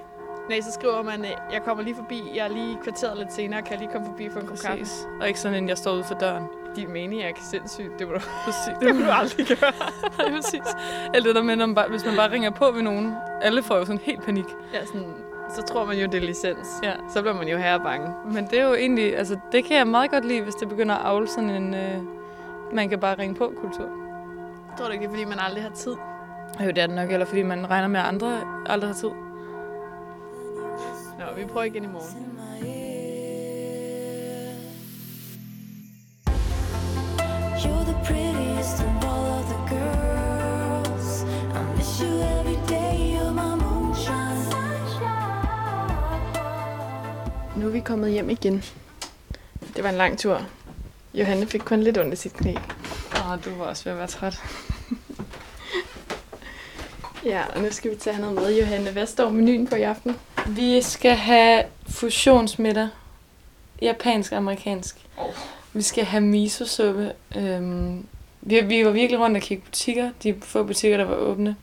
Nej, 0.48 0.60
så 0.60 0.72
skriver 0.72 1.02
man, 1.02 1.24
jeg 1.52 1.62
kommer 1.64 1.84
lige 1.84 1.94
forbi, 1.94 2.22
jeg 2.34 2.44
er 2.44 2.48
lige 2.48 2.78
kvarteret 2.82 3.18
lidt 3.18 3.32
senere, 3.32 3.62
kan 3.62 3.70
jeg 3.72 3.80
lige 3.80 3.92
komme 3.92 4.06
forbi 4.06 4.28
for 4.30 4.40
en 4.40 4.46
kop 4.46 4.56
kaffe? 4.64 4.84
Og 5.20 5.28
ikke 5.28 5.40
sådan, 5.40 5.62
en 5.62 5.68
jeg 5.68 5.78
står 5.78 5.92
ude 5.92 6.04
for 6.04 6.14
døren. 6.14 6.44
Din 6.76 6.92
mening 6.92 7.22
er 7.22 7.32
sindssygt, 7.40 7.98
det 7.98 8.08
må 8.08 8.14
du, 8.14 8.20
Præcis. 8.44 8.74
det 8.80 8.94
må 8.94 9.00
du 9.04 9.10
aldrig 9.10 9.46
gøre. 9.46 9.72
Nej, 10.18 10.30
præcis. 10.36 10.62
Eller 11.14 11.28
det 11.28 11.34
der 11.34 11.42
med, 11.42 11.56
man 11.56 11.74
bare, 11.74 11.88
hvis 11.88 12.04
man 12.04 12.16
bare 12.16 12.30
ringer 12.30 12.50
på 12.50 12.70
ved 12.70 12.82
nogen. 12.82 13.14
Alle 13.42 13.62
får 13.62 13.76
jo 13.76 13.84
sådan 13.84 14.00
helt 14.02 14.22
panik. 14.22 14.44
Ja, 14.74 14.86
sådan, 14.86 15.14
så 15.54 15.62
tror 15.62 15.84
man 15.84 15.98
jo, 15.98 16.06
det 16.06 16.14
er 16.14 16.26
licens. 16.26 16.68
Ja. 16.82 16.92
Så 17.14 17.20
bliver 17.22 17.34
man 17.34 17.48
jo 17.48 17.56
herre 17.56 17.80
bange. 17.80 18.14
Men 18.32 18.46
det 18.46 18.58
er 18.60 18.64
jo 18.68 18.74
egentlig, 18.74 19.18
altså 19.18 19.38
det 19.52 19.64
kan 19.64 19.76
jeg 19.76 19.86
meget 19.86 20.10
godt 20.10 20.24
lide, 20.24 20.42
hvis 20.42 20.54
det 20.54 20.68
begynder 20.68 20.94
at 20.94 21.06
avle 21.06 21.28
sådan 21.28 21.50
en, 21.50 21.74
øh, 21.74 21.98
man 22.72 22.88
kan 22.88 23.00
bare 23.00 23.18
ringe 23.18 23.34
på 23.34 23.52
kultur. 23.60 23.84
Jeg 24.70 24.78
tror 24.78 24.86
du 24.86 24.92
ikke, 24.92 25.02
det 25.02 25.08
er, 25.08 25.12
fordi 25.12 25.24
man 25.24 25.38
aldrig 25.38 25.62
har 25.62 25.70
tid? 25.70 25.96
Jo, 26.60 26.66
det 26.66 26.78
er 26.78 26.86
det 26.86 26.96
nok, 26.96 27.10
eller 27.10 27.26
fordi 27.26 27.42
man 27.42 27.70
regner 27.70 27.88
med, 27.88 28.00
at 28.00 28.06
andre 28.06 28.40
aldrig 28.66 28.88
har 28.88 28.94
tid. 28.94 29.10
Nå, 31.18 31.24
vi 31.36 31.44
prøver 31.44 31.64
igen 31.64 31.84
i 31.84 31.86
morgen. 31.86 32.31
Nu 47.62 47.68
er 47.68 47.72
vi 47.72 47.80
kommet 47.80 48.12
hjem 48.12 48.30
igen. 48.30 48.64
Det 49.76 49.84
var 49.84 49.90
en 49.90 49.94
lang 49.94 50.18
tur. 50.18 50.46
Johanne 51.14 51.46
fik 51.46 51.60
kun 51.60 51.82
lidt 51.82 51.98
ondt 51.98 52.12
i 52.12 52.16
sit 52.16 52.32
knæ. 52.32 52.54
Åh, 53.14 53.44
du 53.44 53.50
var 53.54 53.64
også 53.64 53.84
ved 53.84 53.92
at 53.92 53.98
være 53.98 54.06
træt. 54.06 54.38
Ja, 57.24 57.42
og 57.54 57.62
nu 57.62 57.70
skal 57.70 57.90
vi 57.90 57.96
have 58.04 58.20
noget 58.20 58.34
med, 58.34 58.58
Johanne. 58.58 58.90
Hvad 58.90 59.06
står 59.06 59.30
menuen 59.30 59.66
på 59.66 59.74
i 59.74 59.82
aften? 59.82 60.16
Vi 60.46 60.82
skal 60.82 61.10
have 61.10 61.64
fusionsmiddag. 61.88 62.88
Japansk 63.82 64.32
og 64.32 64.38
amerikansk. 64.38 64.96
Oh. 65.18 65.34
Vi 65.72 65.82
skal 65.82 66.04
have 66.04 66.20
miso-suppe. 66.20 67.12
Øhm, 67.36 68.06
vi, 68.40 68.60
vi 68.60 68.84
var 68.84 68.90
virkelig 68.90 69.20
rundt 69.20 69.36
og 69.36 69.42
kigge 69.42 69.64
butikker. 69.64 70.10
De 70.22 70.34
få 70.40 70.62
butikker, 70.64 70.96
der 70.96 71.04
var 71.04 71.16
åbne, 71.16 71.56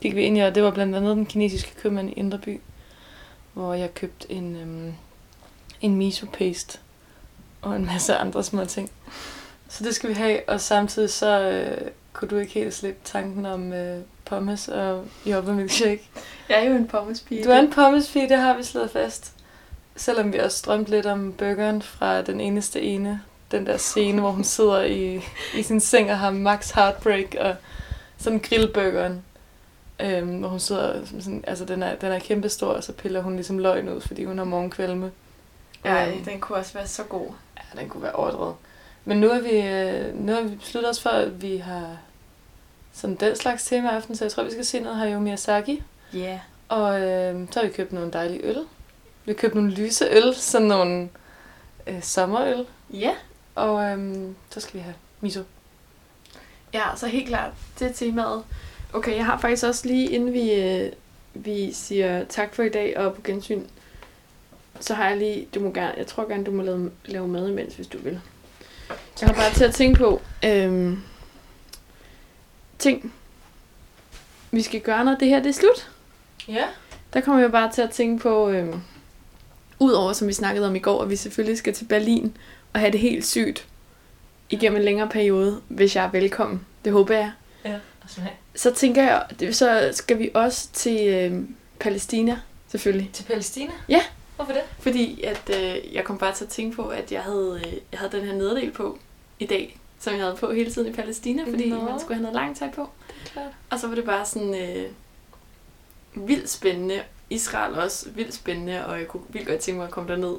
gik 0.00 0.14
vi 0.14 0.22
ind 0.22 0.38
i, 0.38 0.40
og 0.40 0.54
det 0.54 0.62
var 0.62 0.70
blandt 0.70 0.96
andet 0.96 1.16
den 1.16 1.26
kinesiske 1.26 1.74
købmand 1.82 2.10
i 2.10 2.12
Indre 2.12 2.38
By, 2.38 2.60
hvor 3.52 3.74
jeg 3.74 3.94
købte 3.94 4.32
en, 4.32 4.56
øhm, 4.56 4.94
en 5.82 5.96
miso-paste 5.96 6.78
og 7.62 7.76
en 7.76 7.86
masse 7.86 8.14
andre 8.14 8.44
små 8.44 8.64
ting. 8.64 8.90
Så 9.68 9.84
det 9.84 9.94
skal 9.94 10.08
vi 10.08 10.14
have, 10.14 10.40
og 10.48 10.60
samtidig 10.60 11.10
så 11.10 11.40
øh, 11.40 11.90
kunne 12.12 12.28
du 12.28 12.36
ikke 12.36 12.52
helt 12.52 12.74
slippe 12.74 13.00
tanken 13.04 13.46
om 13.46 13.72
øh, 13.72 13.98
pommes 14.24 14.68
og 14.68 15.04
jordbærmilkshake. 15.26 16.10
Jeg 16.48 16.64
er 16.64 16.70
jo 16.70 16.76
en 16.76 16.88
pommespige. 16.88 17.44
Du 17.44 17.50
er 17.50 17.58
en 17.58 17.70
pommespige, 17.70 18.28
det 18.28 18.36
har 18.36 18.56
vi 18.56 18.62
slået 18.62 18.90
fast. 18.90 19.32
Selvom 19.96 20.32
vi 20.32 20.38
også 20.38 20.62
drømte 20.66 20.90
lidt 20.90 21.06
om 21.06 21.32
burgeren 21.32 21.82
fra 21.82 22.22
den 22.22 22.40
eneste 22.40 22.80
ene, 22.80 23.20
den 23.50 23.66
der 23.66 23.76
scene, 23.76 24.20
hvor 24.20 24.30
hun 24.30 24.44
sidder 24.44 24.82
i, 24.82 25.20
i 25.54 25.62
sin 25.62 25.80
seng 25.80 26.10
og 26.10 26.18
har 26.18 26.30
max 26.30 26.70
heartbreak 26.70 27.34
og 27.40 27.54
sådan 28.18 28.38
grillburgeren. 28.38 29.22
Øhm, 30.00 30.38
hvor 30.38 30.48
hun 30.48 30.60
sidder, 30.60 31.06
sådan, 31.20 31.44
altså 31.46 31.64
den 31.64 31.82
er, 31.82 31.94
den 31.94 32.12
er 32.12 32.18
kæmpestor, 32.18 32.68
og 32.68 32.84
så 32.84 32.92
piller 32.92 33.22
hun 33.22 33.34
ligesom 33.34 33.58
løgn 33.58 33.88
ud, 33.88 34.00
fordi 34.00 34.24
hun 34.24 34.38
har 34.38 34.44
morgenkvalme. 34.44 35.10
Ej, 35.84 36.12
Øhm, 36.14 36.24
den 36.24 36.40
kunne 36.40 36.58
også 36.58 36.72
være 36.72 36.86
så 36.86 37.02
god. 37.04 37.26
Ja, 37.56 37.80
den 37.80 37.88
kunne 37.88 38.02
være 38.02 38.12
overdrevet. 38.12 38.54
Men 39.04 39.20
nu 39.20 39.28
har 39.28 39.40
vi, 39.40 39.60
øh, 39.60 40.14
nu 40.26 40.32
har 40.32 40.40
vi 40.40 40.56
besluttet 40.56 40.90
os 40.90 41.02
for, 41.02 41.10
at 41.10 41.42
vi 41.42 41.56
har 41.56 41.96
sådan 42.92 43.16
den 43.16 43.36
slags 43.36 43.64
tema 43.64 43.88
aften, 43.88 44.16
så 44.16 44.24
jeg 44.24 44.32
tror, 44.32 44.42
vi 44.44 44.50
skal 44.50 44.64
se 44.64 44.80
noget 44.80 44.98
Hayao 44.98 45.20
Miyazaki. 45.20 45.82
Ja. 46.12 46.18
Yeah. 46.18 46.38
Og 46.68 47.00
øh, 47.00 47.48
så 47.50 47.60
har 47.60 47.66
vi 47.66 47.72
købt 47.72 47.92
nogle 47.92 48.12
dejlige 48.12 48.42
øl. 48.44 48.58
Vi 49.24 49.32
har 49.32 49.34
købt 49.34 49.54
nogle 49.54 49.70
lyse 49.70 50.04
øl, 50.10 50.34
sådan 50.34 50.68
nogle 50.68 51.08
øh, 51.86 52.02
sommerøl. 52.02 52.66
Ja. 52.92 53.12
Og 53.54 53.84
øh, 53.84 54.16
så 54.50 54.60
skal 54.60 54.74
vi 54.74 54.80
have 54.80 54.94
miso. 55.20 55.42
Ja, 56.74 56.84
så 56.96 57.06
helt 57.06 57.28
klart, 57.28 57.50
det 57.78 57.90
er 57.90 57.92
temaet. 57.92 58.44
Okay, 58.92 59.16
jeg 59.16 59.26
har 59.26 59.38
faktisk 59.38 59.64
også 59.66 59.86
lige, 59.86 60.10
inden 60.10 60.32
vi, 60.32 60.52
øh, 60.52 60.92
vi 61.34 61.72
siger 61.72 62.24
tak 62.24 62.54
for 62.54 62.62
i 62.62 62.68
dag 62.68 62.98
og 62.98 63.14
på 63.14 63.20
gensyn, 63.24 63.62
så 64.82 64.94
har 64.94 65.08
jeg 65.08 65.18
lige, 65.18 65.48
du 65.54 65.60
må 65.60 65.70
gerne, 65.72 65.94
jeg 65.96 66.06
tror 66.06 66.28
gerne, 66.28 66.44
du 66.44 66.50
må 66.50 66.62
lave, 66.62 66.90
lave 67.04 67.28
mad 67.28 67.48
imens, 67.48 67.74
hvis 67.74 67.86
du 67.86 67.98
vil. 67.98 68.20
Jeg 69.20 69.28
har 69.28 69.34
bare 69.34 69.54
til 69.54 69.64
at 69.64 69.74
tænke 69.74 69.98
på, 69.98 70.22
øhm, 70.44 71.02
ting, 72.78 73.12
vi 74.50 74.62
skal 74.62 74.80
gøre, 74.80 75.04
når 75.04 75.14
det 75.14 75.28
her 75.28 75.38
det 75.42 75.48
er 75.48 75.52
slut. 75.52 75.90
Ja. 76.48 76.64
Der 77.12 77.20
kommer 77.20 77.40
jeg 77.40 77.52
bare 77.52 77.72
til 77.72 77.82
at 77.82 77.90
tænke 77.90 78.22
på, 78.22 78.48
øhm, 78.48 78.80
udover 79.78 80.12
som 80.12 80.28
vi 80.28 80.32
snakkede 80.32 80.66
om 80.66 80.74
i 80.74 80.78
går, 80.78 81.02
at 81.02 81.10
vi 81.10 81.16
selvfølgelig 81.16 81.58
skal 81.58 81.74
til 81.74 81.84
Berlin 81.84 82.36
og 82.72 82.80
have 82.80 82.92
det 82.92 83.00
helt 83.00 83.26
sygt 83.26 83.66
igennem 84.50 84.78
en 84.78 84.84
længere 84.84 85.08
periode, 85.08 85.60
hvis 85.68 85.96
jeg 85.96 86.04
er 86.04 86.10
velkommen. 86.10 86.66
Det 86.84 86.92
håber 86.92 87.14
jeg. 87.14 87.32
Ja, 87.64 87.78
her. 88.18 88.30
Så 88.54 88.74
tænker 88.74 89.02
jeg, 89.02 89.54
så 89.54 89.90
skal 89.92 90.18
vi 90.18 90.30
også 90.34 90.68
til 90.72 91.08
øh, 91.08 91.44
Palæstina, 91.80 92.38
selvfølgelig. 92.68 93.10
Til 93.12 93.24
Palæstina? 93.24 93.72
Ja. 93.88 94.02
Hvorfor 94.44 94.52
det? 94.60 94.62
Fordi 94.78 95.22
at, 95.22 95.50
øh, 95.50 95.94
jeg 95.94 96.04
kom 96.04 96.18
bare 96.18 96.34
til 96.34 96.44
at 96.44 96.50
tænke 96.50 96.76
på, 96.76 96.88
at 96.88 97.12
jeg 97.12 97.22
havde, 97.22 97.62
øh, 97.66 97.72
jeg 97.92 97.98
havde 98.00 98.12
den 98.12 98.24
her 98.24 98.32
nederdel 98.32 98.70
på 98.70 98.98
i 99.38 99.46
dag, 99.46 99.78
som 99.98 100.12
jeg 100.14 100.22
havde 100.22 100.36
på 100.36 100.52
hele 100.52 100.70
tiden 100.72 100.88
i 100.88 100.92
Palæstina, 100.92 101.44
fordi 101.50 101.70
Nå. 101.70 101.80
man 101.82 102.00
skulle 102.00 102.14
have 102.14 102.22
noget 102.22 102.34
langt 102.34 102.58
tøj 102.58 102.70
på. 102.70 102.88
Og 103.70 103.78
så 103.78 103.86
var 103.88 103.94
det 103.94 104.04
bare 104.04 104.24
sådan 104.26 104.54
øh, 104.54 104.86
vildt 106.28 106.50
spændende. 106.50 107.02
Israel 107.30 107.74
også 107.74 108.10
vildt 108.10 108.34
spændende, 108.34 108.86
og 108.86 108.98
jeg 108.98 109.08
kunne 109.08 109.22
vildt 109.28 109.48
godt 109.48 109.60
tænke 109.60 109.78
mig 109.78 109.84
at 109.86 109.90
komme 109.92 110.10
derned 110.10 110.36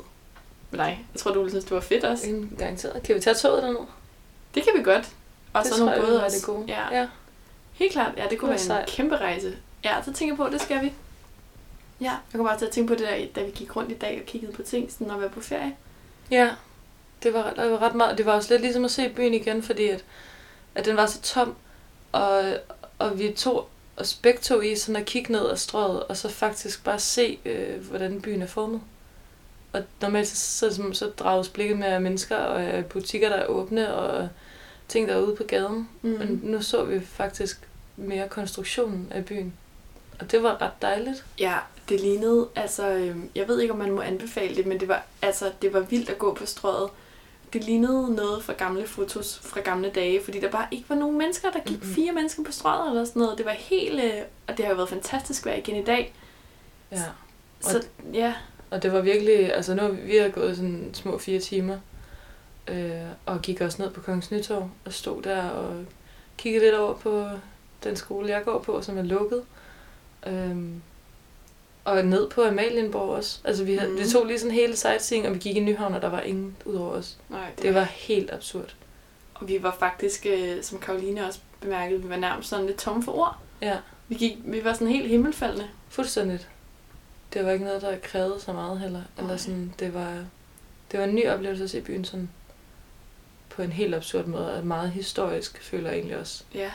med 0.71 0.79
dig. 0.79 1.05
Jeg 1.13 1.19
tror, 1.19 1.31
du 1.31 1.39
ville 1.39 1.51
synes, 1.51 1.63
det 1.65 1.71
var 1.73 1.79
fedt 1.81 2.03
også. 2.03 2.45
Garanteret. 2.57 3.03
Kan 3.03 3.15
vi 3.15 3.19
tage 3.19 3.33
toget 3.35 3.63
derned? 3.63 3.79
Det 4.55 4.63
kan 4.63 4.73
vi 4.77 4.83
godt. 4.83 5.09
Og 5.53 5.63
Det 5.63 5.73
så 5.73 5.85
nogle 5.85 6.01
både 6.01 6.23
også. 6.23 6.37
det 6.37 6.45
gode. 6.45 6.65
Ja, 6.67 6.97
ja. 6.99 7.07
helt 7.73 7.91
klart. 7.91 8.11
Ja, 8.17 8.23
det 8.29 8.37
kunne 8.39 8.51
Det 8.53 8.67
være 8.69 8.77
en 8.77 8.85
sejt. 8.85 8.87
kæmpe 8.89 9.17
rejse. 9.17 9.57
Ja, 9.83 9.95
så 10.05 10.13
tænker 10.13 10.33
jeg 10.33 10.37
på, 10.37 10.49
det 10.53 10.61
skal 10.61 10.81
vi. 10.81 10.93
Ja, 12.03 12.11
jeg 12.11 12.19
kommer 12.31 12.49
bare 12.49 12.59
til 12.59 12.65
at 12.65 12.71
tænke 12.71 12.87
på 12.87 12.95
det 12.95 13.07
der, 13.07 13.25
da 13.35 13.43
vi 13.43 13.51
gik 13.51 13.75
rundt 13.75 13.91
i 13.91 13.97
dag 13.97 14.19
og 14.21 14.25
kiggede 14.25 14.51
på 14.51 14.61
ting, 14.61 14.91
sådan 14.91 15.11
at 15.11 15.19
være 15.19 15.29
på 15.29 15.41
ferie. 15.41 15.75
Ja, 16.31 16.49
det 17.23 17.33
var, 17.33 17.53
det 17.53 17.71
var 17.71 17.81
ret 17.81 17.95
meget. 17.95 18.17
Det 18.17 18.25
var 18.25 18.33
også 18.33 18.53
lidt 18.53 18.61
ligesom 18.61 18.85
at 18.85 18.91
se 18.91 19.09
byen 19.09 19.33
igen, 19.33 19.63
fordi 19.63 19.87
at, 19.87 20.03
at 20.75 20.85
den 20.85 20.97
var 20.97 21.05
så 21.05 21.21
tom, 21.21 21.55
og, 22.11 22.43
og 22.99 23.19
vi 23.19 23.31
tog 23.31 23.67
begge 24.21 24.39
to 24.41 24.61
i 24.61 24.75
sådan 24.75 25.01
at 25.01 25.05
kigge 25.05 25.31
ned 25.31 25.49
ad 25.49 25.57
strøget, 25.57 26.03
og 26.03 26.17
så 26.17 26.29
faktisk 26.29 26.83
bare 26.83 26.99
se, 26.99 27.39
øh, 27.45 27.89
hvordan 27.89 28.21
byen 28.21 28.41
er 28.41 28.47
formet. 28.47 28.81
Og 29.73 29.83
normalt 30.01 30.27
så, 30.27 30.35
så, 30.35 30.75
så, 30.75 30.93
så 30.93 31.09
drages 31.09 31.49
blikket 31.49 31.77
med 31.77 31.99
mennesker 31.99 32.37
og 32.37 32.63
af 32.63 32.85
butikker, 32.85 33.29
der 33.29 33.35
er 33.35 33.45
åbne, 33.45 33.93
og 33.93 34.29
ting, 34.87 35.07
der 35.07 35.15
er 35.15 35.21
ude 35.21 35.35
på 35.35 35.43
gaden. 35.43 35.89
Mm. 36.01 36.09
Men 36.09 36.39
nu 36.43 36.61
så 36.61 36.83
vi 36.83 36.99
faktisk 36.99 37.67
mere 37.95 38.29
konstruktionen 38.29 39.07
af 39.11 39.25
byen. 39.25 39.53
Og 40.23 40.31
det 40.31 40.43
var 40.43 40.61
ret 40.61 40.81
dejligt. 40.81 41.25
Ja, 41.39 41.55
det 41.89 41.99
lignede, 42.01 42.47
altså, 42.55 42.89
øh, 42.89 43.17
jeg 43.35 43.47
ved 43.47 43.59
ikke, 43.61 43.73
om 43.73 43.79
man 43.79 43.91
må 43.91 44.01
anbefale 44.01 44.55
det, 44.55 44.65
men 44.65 44.79
det 44.79 44.87
var, 44.87 45.03
altså, 45.21 45.51
det 45.61 45.73
var 45.73 45.79
vildt 45.79 46.09
at 46.09 46.17
gå 46.17 46.33
på 46.33 46.45
strøget. 46.45 46.89
Det 47.53 47.63
lignede 47.63 48.15
noget 48.15 48.43
fra 48.43 48.53
gamle 48.53 48.87
fotos 48.87 49.39
fra 49.43 49.59
gamle 49.61 49.89
dage, 49.89 50.23
fordi 50.23 50.39
der 50.39 50.49
bare 50.51 50.67
ikke 50.71 50.89
var 50.89 50.95
nogen 50.95 51.17
mennesker. 51.17 51.51
Der 51.51 51.59
gik 51.65 51.83
Mhm. 51.83 51.93
fire 51.93 52.11
mennesker 52.11 52.43
på 52.43 52.51
strøget 52.51 52.89
eller 52.89 53.05
sådan 53.05 53.21
noget. 53.21 53.37
Det 53.37 53.45
var 53.45 53.51
helt, 53.51 54.03
øh, 54.03 54.11
og 54.47 54.57
det 54.57 54.65
har 54.65 54.71
jo 54.71 54.75
været 54.75 54.89
fantastisk 54.89 55.45
vejr 55.45 55.55
igen 55.55 55.75
i 55.75 55.83
dag. 55.83 56.13
Ja. 56.91 57.01
Så 57.61 57.83
ja, 58.13 58.33
Og 58.71 58.83
det 58.83 58.93
var 58.93 59.01
virkelig, 59.01 59.53
altså 59.55 59.73
nu 59.75 59.81
har 59.81 59.89
vi, 59.89 60.01
vi 60.01 60.17
har 60.17 60.29
gået 60.29 60.55
sådan 60.55 60.89
små 60.93 61.17
fire 61.17 61.39
timer, 61.39 61.77
øh, 62.67 62.91
og 63.25 63.41
gik 63.41 63.61
også 63.61 63.81
ned 63.81 63.91
på 63.91 64.01
Kongens 64.01 64.31
Nytorv 64.31 64.69
og 64.85 64.93
stod 64.93 65.21
der 65.21 65.49
og 65.49 65.85
kiggede 66.37 66.65
lidt 66.65 66.75
over 66.75 66.93
på 66.93 67.25
den 67.83 67.95
skole, 67.95 68.29
jeg 68.29 68.43
går 68.43 68.59
på, 68.59 68.81
som 68.81 68.97
er 68.97 69.01
lukket. 69.03 69.43
Øhm, 70.27 70.81
og 71.85 72.05
ned 72.05 72.29
på 72.29 72.43
Amalienborg 72.43 73.09
også. 73.09 73.39
Altså 73.43 73.63
vi, 73.63 73.75
havde, 73.75 73.91
Mhm. 73.91 73.99
vi 73.99 74.07
tog 74.09 74.25
lige 74.25 74.39
sådan 74.39 74.53
hele 74.55 74.75
sightseeing, 74.75 75.27
og 75.27 75.33
vi 75.33 75.39
gik 75.39 75.55
i 75.57 75.59
Nyhavn, 75.59 75.93
og 75.93 76.01
der 76.01 76.09
var 76.09 76.21
ingen 76.21 76.55
ud 76.65 76.75
over 76.75 76.91
os. 76.91 77.17
nej, 77.29 77.51
det, 77.55 77.63
Det 77.63 77.73
var 77.75 77.83
helt 77.83 78.31
absurd. 78.31 78.75
Og 79.33 79.47
vi 79.47 79.63
var 79.63 79.75
faktisk, 79.79 80.25
øh, 80.29 80.63
som 80.63 80.79
Karoline 80.79 81.27
også 81.27 81.39
bemærkede, 81.61 82.01
vi 82.03 82.09
var 82.09 82.15
nærmest 82.17 82.49
sådan 82.49 82.65
lidt 82.65 82.77
tomme 82.77 83.03
for 83.03 83.11
ord. 83.11 83.37
Ja, 83.61 83.77
Vi, 84.07 84.15
gik, 84.15 84.37
vi 84.45 84.63
var 84.63 84.73
sådan 84.73 84.87
helt 84.87 85.09
himmelfaldende. 85.09 85.67
fuldstændigt. 85.89 86.49
Det 87.33 87.45
var 87.45 87.51
ikke 87.51 87.65
noget, 87.65 87.81
der 87.81 87.97
krævede 87.97 88.39
så 88.39 88.53
meget 88.53 88.79
heller. 88.79 89.01
Eller 89.17 89.27
Nej. 89.27 89.37
sådan, 89.37 89.73
det 89.79 89.93
var, 89.93 90.25
det 90.91 90.99
var 90.99 91.05
en 91.05 91.15
ny 91.15 91.27
oplevelse 91.29 91.63
at 91.63 91.69
se 91.69 91.81
byen 91.81 92.05
sådan 92.05 92.29
på 93.49 93.61
en 93.61 93.71
helt 93.71 93.95
absurd 93.95 94.25
måde, 94.25 94.53
og 94.57 94.65
meget 94.65 94.91
historisk, 94.91 95.61
føler 95.63 95.89
jeg 95.89 95.97
egentlig 95.97 96.17
også. 96.17 96.43
Ja. 96.55 96.71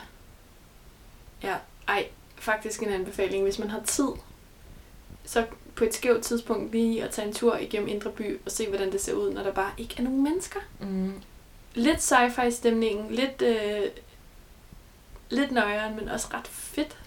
Ja, 1.43 1.55
ej, 1.87 2.05
faktisk 2.39 2.81
en 2.81 2.89
anbefaling. 2.89 3.43
Hvis 3.43 3.59
man 3.59 3.69
har 3.69 3.81
tid, 3.85 4.07
så 5.25 5.45
på 5.75 5.83
et 5.83 5.93
skævt 5.93 6.23
tidspunkt 6.23 6.71
lige 6.71 7.03
at 7.03 7.11
tage 7.11 7.27
en 7.27 7.33
tur 7.33 7.57
igennem 7.57 7.87
Indre 7.87 8.11
By 8.11 8.39
og 8.45 8.51
se, 8.51 8.67
hvordan 8.67 8.91
det 8.91 9.01
ser 9.01 9.13
ud, 9.13 9.33
når 9.33 9.43
der 9.43 9.51
bare 9.51 9.71
ikke 9.77 9.95
er 9.97 10.03
nogen 10.03 10.23
mennesker. 10.23 10.59
Mm. 10.79 11.13
Lidt 11.73 12.11
sci-fi 12.11 12.49
stemningen, 12.51 13.11
lidt, 13.11 13.41
øh, 13.41 13.83
lidt 15.29 15.51
nøjeren, 15.51 15.95
men 15.95 16.09
også 16.09 16.27
ret 16.33 16.47
fedt. 16.47 16.97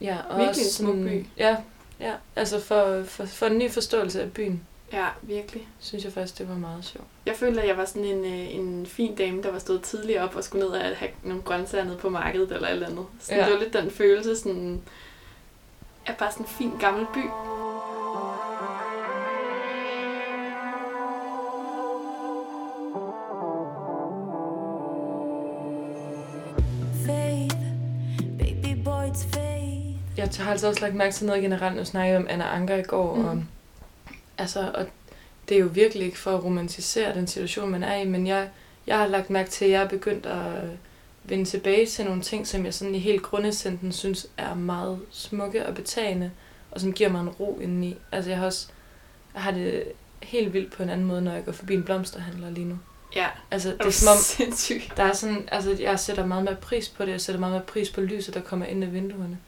Ja, 0.00 0.18
og 0.28 0.38
Virkelig 0.38 0.48
også 0.48 0.60
en 0.60 0.68
smuk 0.68 0.94
by. 0.94 1.26
Ja, 1.36 1.56
ja, 2.00 2.14
altså 2.36 2.60
for, 2.60 3.04
for, 3.04 3.24
for 3.24 3.46
en 3.46 3.58
ny 3.58 3.70
forståelse 3.70 4.22
af 4.22 4.32
byen, 4.32 4.66
Ja, 4.92 5.06
virkelig. 5.22 5.68
synes 5.80 6.04
jeg 6.04 6.12
faktisk, 6.12 6.38
det 6.38 6.48
var 6.48 6.54
meget 6.54 6.84
sjovt. 6.84 7.06
Jeg 7.26 7.36
følte, 7.36 7.62
at 7.62 7.68
jeg 7.68 7.76
var 7.76 7.84
sådan 7.84 8.04
en, 8.04 8.24
øh, 8.24 8.54
en 8.54 8.86
fin 8.86 9.14
dame, 9.14 9.42
der 9.42 9.52
var 9.52 9.58
stået 9.58 9.82
tidligere 9.82 10.24
op 10.24 10.36
og 10.36 10.44
skulle 10.44 10.64
ned 10.64 10.74
og 10.74 10.96
have 10.96 11.10
nogle 11.22 11.42
grøntsager 11.42 11.84
nede 11.84 11.96
på 11.96 12.08
markedet 12.08 12.52
eller 12.52 12.68
et 12.68 12.72
eller 12.72 12.86
andet. 12.86 13.06
Sådan, 13.20 13.38
Ja. 13.38 13.44
Det 13.44 13.52
var 13.54 13.60
lidt 13.60 13.72
den 13.72 13.90
følelse, 13.90 14.36
sådan, 14.36 14.82
er 16.06 16.14
bare 16.14 16.32
sådan 16.32 16.46
en 16.46 16.50
fin 16.50 16.72
gammel 16.80 17.06
by. 17.14 17.20
Jeg 30.16 30.28
har 30.38 30.50
altså 30.50 30.68
også 30.68 30.80
lagt 30.80 30.94
mærke 30.94 31.14
til 31.14 31.26
noget 31.26 31.42
generelt, 31.42 31.76
nu 31.76 31.84
snakkede 31.84 32.12
jeg 32.12 32.20
om 32.20 32.26
Anna 32.30 32.44
Anker 32.44 32.76
i 32.76 32.82
går, 32.82 33.14
mm. 33.14 33.24
og, 33.24 33.42
altså, 34.40 34.70
og 34.74 34.86
det 35.48 35.54
er 35.56 35.60
jo 35.60 35.66
virkelig 35.72 36.06
ikke 36.06 36.18
for 36.18 36.36
at 36.36 36.44
romantisere 36.44 37.14
den 37.14 37.26
situation, 37.26 37.70
man 37.70 37.82
er 37.82 37.96
i, 37.96 38.04
men 38.04 38.26
jeg, 38.26 38.48
jeg 38.86 38.98
har 38.98 39.06
lagt 39.06 39.30
mærke 39.30 39.50
til, 39.50 39.64
at 39.64 39.70
jeg 39.70 39.82
er 39.82 39.88
begyndt 39.88 40.26
at 40.26 40.62
vende 41.24 41.44
tilbage 41.44 41.86
til 41.86 42.04
nogle 42.04 42.22
ting, 42.22 42.46
som 42.46 42.64
jeg 42.64 42.74
sådan 42.74 42.94
i 42.94 42.98
helt 42.98 43.22
grundescenten 43.22 43.92
synes 43.92 44.26
er 44.36 44.54
meget 44.54 45.00
smukke 45.10 45.66
og 45.66 45.74
betagende, 45.74 46.30
og 46.70 46.80
som 46.80 46.92
giver 46.92 47.10
mig 47.10 47.20
en 47.20 47.28
ro 47.28 47.58
indeni. 47.62 47.96
Altså 48.12 48.30
jeg 48.30 48.38
har 48.38 48.46
også 48.46 48.68
jeg 49.34 49.42
har 49.42 49.50
det 49.50 49.84
helt 50.22 50.52
vildt 50.52 50.72
på 50.72 50.82
en 50.82 50.90
anden 50.90 51.06
måde, 51.06 51.22
når 51.22 51.32
jeg 51.32 51.44
går 51.44 51.52
forbi 51.52 51.74
en 51.74 51.82
blomsterhandler 51.82 52.50
lige 52.50 52.66
nu. 52.66 52.78
Ja, 53.16 53.26
Altså, 53.50 53.68
er 53.68 53.72
det 53.72 53.80
er 53.80 53.84
du 53.84 53.90
som 53.90 54.08
om, 54.12 54.16
sindssyg. 54.18 54.82
der 54.96 55.02
er 55.02 55.12
sådan, 55.12 55.48
altså 55.52 55.76
jeg 55.80 56.00
sætter 56.00 56.26
meget 56.26 56.44
mere 56.44 56.56
pris 56.56 56.88
på 56.88 57.04
det, 57.04 57.12
jeg 57.12 57.20
sætter 57.20 57.40
meget 57.40 57.52
mere 57.52 57.62
pris 57.62 57.90
på 57.90 58.00
lyset, 58.00 58.34
der 58.34 58.40
kommer 58.40 58.66
ind 58.66 58.84
ad 58.84 58.88
vinduerne. 58.88 59.38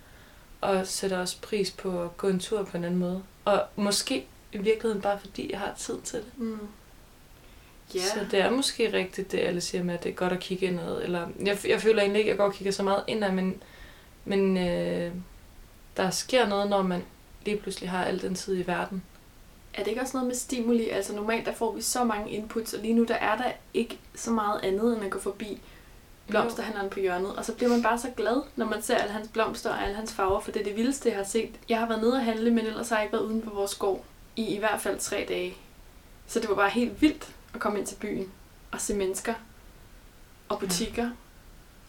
Og 0.61 0.87
sætter 0.87 1.18
også 1.18 1.40
pris 1.40 1.70
på 1.70 2.02
at 2.02 2.16
gå 2.16 2.28
en 2.28 2.40
tur 2.40 2.62
på 2.62 2.76
en 2.76 2.84
anden 2.84 3.00
måde. 3.00 3.22
Og 3.44 3.62
måske 3.76 4.26
i 4.52 4.59
virkeligheden 4.59 5.02
bare 5.02 5.18
fordi 5.18 5.50
jeg 5.50 5.59
har 5.59 5.75
tid 5.78 6.00
til 6.04 6.18
det. 6.18 6.38
Mm. 6.38 6.59
Ja. 7.94 8.00
Så 8.00 8.26
det 8.30 8.40
er 8.40 8.50
måske 8.50 8.92
rigtigt, 8.92 9.32
det 9.32 9.38
alle 9.38 9.61
siger 9.61 9.85
med, 9.85 9.94
at 9.94 10.04
det 10.04 10.11
er 10.11 10.14
godt 10.14 10.32
at 10.32 10.40
kigge 10.40 10.66
indad. 10.66 11.02
Eller, 11.02 11.28
jeg, 11.44 11.59
jeg 11.68 11.80
føler 11.80 12.02
egentlig 12.02 12.18
ikke, 12.18 12.30
at 12.30 12.32
jeg 12.32 12.38
går 12.38 12.44
og 12.44 12.54
kigger 12.54 12.73
så 12.73 12.82
meget 12.82 13.04
indad, 13.06 13.32
men, 13.32 13.62
men 14.25 14.56
øh, 14.56 15.12
der 15.97 16.11
sker 16.11 16.49
noget, 16.49 16.71
når 16.71 16.82
man 16.82 17.04
lige 17.44 17.56
pludselig 17.56 17.90
har 17.90 18.04
al 18.04 18.23
den 18.23 18.35
tid 18.35 18.59
i 18.59 18.66
verden. 18.66 19.02
Er 19.75 19.82
det 19.82 19.88
ikke 19.88 20.00
også 20.00 20.16
noget 20.16 20.28
med 20.28 20.37
stimuli? 20.37 20.88
Altså 20.88 21.14
normalt 21.14 21.47
der 21.47 21.54
får 21.54 21.73
vi 21.73 21.82
så 21.82 22.04
mange 22.04 22.30
inputs, 22.30 22.75
og 22.75 22.80
lige 22.80 22.94
nu 22.94 23.04
der 23.04 23.14
er 23.14 23.37
der 23.37 23.52
ikke 23.75 23.99
så 24.14 24.30
meget 24.30 24.61
andet, 24.62 24.97
end 24.97 25.04
at 25.04 25.11
gå 25.11 25.18
forbi 25.18 25.61
blomsterhandleren 26.28 26.90
på 26.90 27.00
hjørnet. 27.00 27.37
Og 27.37 27.44
så 27.44 27.54
bliver 27.54 27.71
man 27.71 27.82
bare 27.82 27.99
så 27.99 28.09
glad, 28.16 28.42
når 28.56 28.66
man 28.66 28.82
ser 28.82 28.97
alle 28.97 29.12
hans 29.12 29.28
blomster 29.28 29.71
og 29.71 29.82
alle 29.82 29.97
hans 29.97 30.12
farver, 30.12 30.40
for 30.40 30.50
det 30.50 30.61
er 30.61 30.64
det 30.64 30.76
vildeste, 30.76 31.09
jeg 31.09 31.16
har 31.16 31.25
set. 31.25 31.50
Jeg 31.68 31.78
har 31.78 31.88
været 31.88 32.00
nede 32.00 32.12
og 32.12 32.25
handle, 32.25 32.50
men 32.50 32.66
ellers 32.66 32.88
har 32.88 32.97
jeg 32.97 33.04
ikke 33.04 33.12
været 33.12 33.25
uden 33.25 33.42
på 33.42 33.50
vores 33.50 33.75
gård 33.75 34.04
i 34.36 34.54
i 34.54 34.58
hvert 34.58 34.80
fald 34.80 34.98
tre 34.98 35.26
dage. 35.28 35.56
Så 36.26 36.40
det 36.40 36.48
var 36.48 36.54
bare 36.54 36.70
helt 36.70 37.02
vildt 37.02 37.28
at 37.54 37.60
komme 37.60 37.78
ind 37.78 37.86
til 37.86 37.96
byen. 37.96 38.32
at 38.72 38.80
se 38.80 38.94
mennesker 38.94 39.34
og 40.48 40.58
butikker 40.58 41.10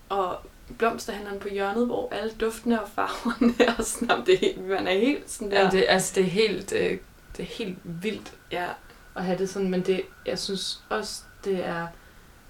og 0.09 0.37
blomsterhandleren 0.77 1.39
på 1.39 1.47
hjørnet, 1.47 1.85
hvor 1.85 2.09
alle 2.11 2.31
duftene 2.31 2.81
og 2.81 2.89
farverne 2.89 3.53
er 3.77 3.83
sådan, 3.83 4.09
jamen, 4.09 4.25
det 4.25 4.33
er 4.33 4.39
helt, 4.39 4.67
man 4.67 4.87
er 4.87 4.99
helt 4.99 5.31
sådan 5.31 5.51
der. 5.51 5.61
Ja, 5.61 5.69
det, 5.69 5.85
altså, 5.87 6.11
det 6.15 6.23
er 6.23 6.29
helt, 6.29 6.71
øh, 6.71 6.97
det 7.37 7.43
er 7.43 7.47
helt 7.47 7.77
vildt 7.83 8.33
ja, 8.51 8.67
at 9.15 9.23
have 9.23 9.37
det 9.37 9.49
sådan, 9.49 9.69
men 9.69 9.81
det, 9.81 10.01
jeg 10.25 10.39
synes 10.39 10.83
også, 10.89 11.21
det 11.45 11.65
er 11.65 11.87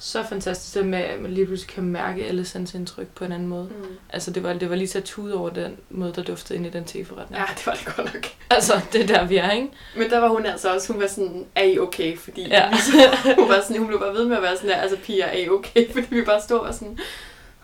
så 0.05 0.24
fantastisk, 0.29 0.75
det 0.75 0.86
med, 0.86 1.00
at 1.00 1.19
man 1.22 1.31
lige 1.31 1.45
pludselig 1.45 1.69
kan 1.74 1.83
mærke 1.83 2.25
alle 2.25 2.45
sansindtryk 2.45 3.07
på 3.07 3.25
en 3.25 3.31
anden 3.31 3.48
måde. 3.48 3.69
mm. 3.77 3.86
Altså, 4.10 4.31
det 4.31 4.43
var, 4.43 4.53
det 4.53 4.69
var 4.69 4.75
lige 4.75 4.88
så 4.88 5.01
tude 5.01 5.36
over 5.36 5.50
den 5.50 5.77
måde, 5.89 6.13
der 6.15 6.24
duftede 6.24 6.57
ind 6.57 6.65
i 6.65 6.69
den 6.69 6.86
teforretning. 6.86 7.39
ja, 7.41 7.45
det 7.57 7.67
var 7.67 7.74
det 7.74 7.95
godt 7.95 8.13
nok. 8.13 8.25
Altså, 8.50 8.79
det 8.93 9.01
er 9.01 9.07
der, 9.07 9.25
vi 9.27 9.38
er, 9.38 9.51
ikke? 9.51 9.69
Men 9.98 10.10
der 10.10 10.19
var 10.19 10.27
hun 10.27 10.45
altså 10.45 10.74
også, 10.74 10.93
hun 10.93 11.01
var 11.01 11.07
sådan, 11.07 11.45
er 11.55 11.63
I 11.63 11.79
okay? 11.79 12.17
Fordi 12.17 12.48
Ja. 12.48 12.69
hun, 13.39 13.50
var 13.50 13.62
sådan, 13.62 13.77
hun 13.77 13.88
blev 13.88 14.00
bare 14.00 14.13
ved 14.13 14.25
med 14.25 14.36
at 14.38 14.43
være 14.43 14.55
sådan 14.55 14.69
der, 14.69 14.75
altså 14.75 14.98
piger, 14.98 15.25
er 15.25 15.38
I 15.38 15.50
okay? 15.50 15.89
Fordi 15.93 16.07
vi 16.10 16.22
bare 16.22 16.41
stod 16.41 16.60
og 16.60 16.74
sådan, 16.74 17.00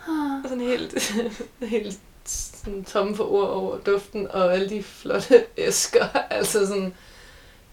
"Ah." 0.08 0.50
Sådan 0.50 0.62
helt, 0.62 1.12
helt 1.76 1.98
sådan 2.26 2.84
tomme 2.84 3.16
for 3.16 3.32
ord 3.32 3.50
over 3.50 3.78
duften 3.78 4.28
og 4.32 4.54
alle 4.54 4.70
de 4.70 4.84
flotte 4.84 5.44
æsker. 5.58 6.06
Altså 6.30 6.68
sådan, 6.68 6.94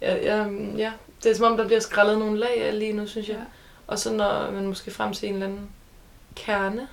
ja, 0.01 0.15
ja, 0.17 0.45
ja, 0.77 0.93
det 1.23 1.31
er 1.31 1.35
som 1.37 1.45
om, 1.53 1.57
der 1.57 1.67
bliver 1.67 1.81
skrællet 1.81 2.19
nogle 2.19 2.39
lag 2.39 2.63
af 2.63 2.79
lige 2.79 2.93
nu, 2.93 3.07
synes 3.07 3.29
jeg. 3.29 3.37
Ja. 3.37 3.43
Og 3.87 3.99
så 3.99 4.13
når 4.13 4.51
man 4.51 4.67
måske 4.67 4.91
frem 4.91 5.13
til 5.13 5.29
en 5.29 5.35
eller 5.35 5.47
anden 5.47 5.71
kerne 6.37 6.89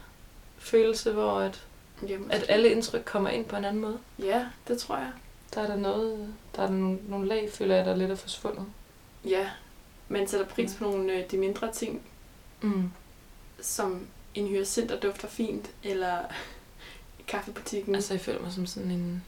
følelse, 0.57 1.11
hvor 1.11 1.39
at, 1.39 1.63
Jamen, 2.07 2.31
at 2.31 2.45
alle 2.49 2.69
indtryk 2.69 3.01
kommer 3.05 3.29
ind 3.29 3.45
på 3.45 3.55
en 3.55 3.65
anden 3.65 3.81
måde. 3.81 3.97
Ja, 4.19 4.45
det 4.67 4.77
tror 4.79 4.97
jeg. 4.97 5.11
Der 5.53 5.61
er 5.61 5.67
der 5.67 5.75
noget, 5.75 6.33
der 6.55 6.61
er 6.61 6.67
der 6.67 6.73
nogle, 6.73 6.99
nogle 7.07 7.27
lag, 7.27 7.49
føler 7.53 7.75
jeg, 7.75 7.85
der 7.85 7.95
lidt 7.95 8.11
er 8.11 8.15
forsvundet. 8.15 8.65
Ja, 9.25 9.49
man 10.09 10.27
sætter 10.27 10.45
pris 10.45 10.73
på 10.75 10.83
nogle 10.83 11.13
af 11.13 11.25
de 11.31 11.37
mindre 11.37 11.71
ting, 11.71 12.01
Mm. 12.61 12.91
som 13.61 14.07
en 14.35 14.47
hyacinth, 14.47 14.89
der 14.93 14.99
dufter 14.99 15.27
fint, 15.27 15.69
eller 15.83 16.17
kaffebutikken. 17.27 17.95
Altså, 17.95 18.13
jeg 18.13 18.21
føler 18.21 18.41
mig 18.41 18.51
som 18.53 18.65
sådan 18.65 18.91
en, 18.91 19.23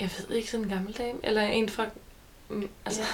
jeg 0.00 0.10
ved 0.18 0.36
ikke, 0.36 0.50
sådan 0.50 0.64
en 0.64 0.70
gammel 0.72 0.92
dame, 0.98 1.18
eller 1.22 1.42
en 1.42 1.68
fra, 1.68 1.86
mm, 2.48 2.68
altså, 2.84 3.00
Ja. 3.02 3.06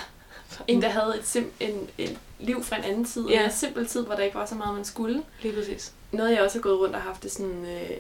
En, 0.69 0.83
der 0.83 0.89
havde 0.89 1.19
et, 1.19 1.37
sim- 1.37 1.53
en, 1.61 1.89
en 1.99 2.19
liv 2.45 2.63
fra 2.63 2.77
en 2.77 2.85
anden 2.85 3.05
tid, 3.05 3.27
Ja. 3.29 3.45
en 3.45 3.51
simpel 3.51 3.87
tid, 3.87 4.07
hvor 4.07 4.15
der 4.15 4.23
ikke 4.23 4.35
var 4.37 4.47
så 4.47 4.55
meget, 4.55 4.75
man 4.75 4.85
skulle. 4.85 5.23
lige 5.43 5.55
præcis. 5.55 5.93
Noget, 6.13 6.33
jeg 6.33 6.43
også 6.43 6.59
har 6.59 6.63
gået 6.63 6.79
rundt 6.81 6.95
og 6.95 7.03
haft 7.03 7.23
det 7.23 7.33
sådan, 7.33 7.65
øh, 7.65 7.91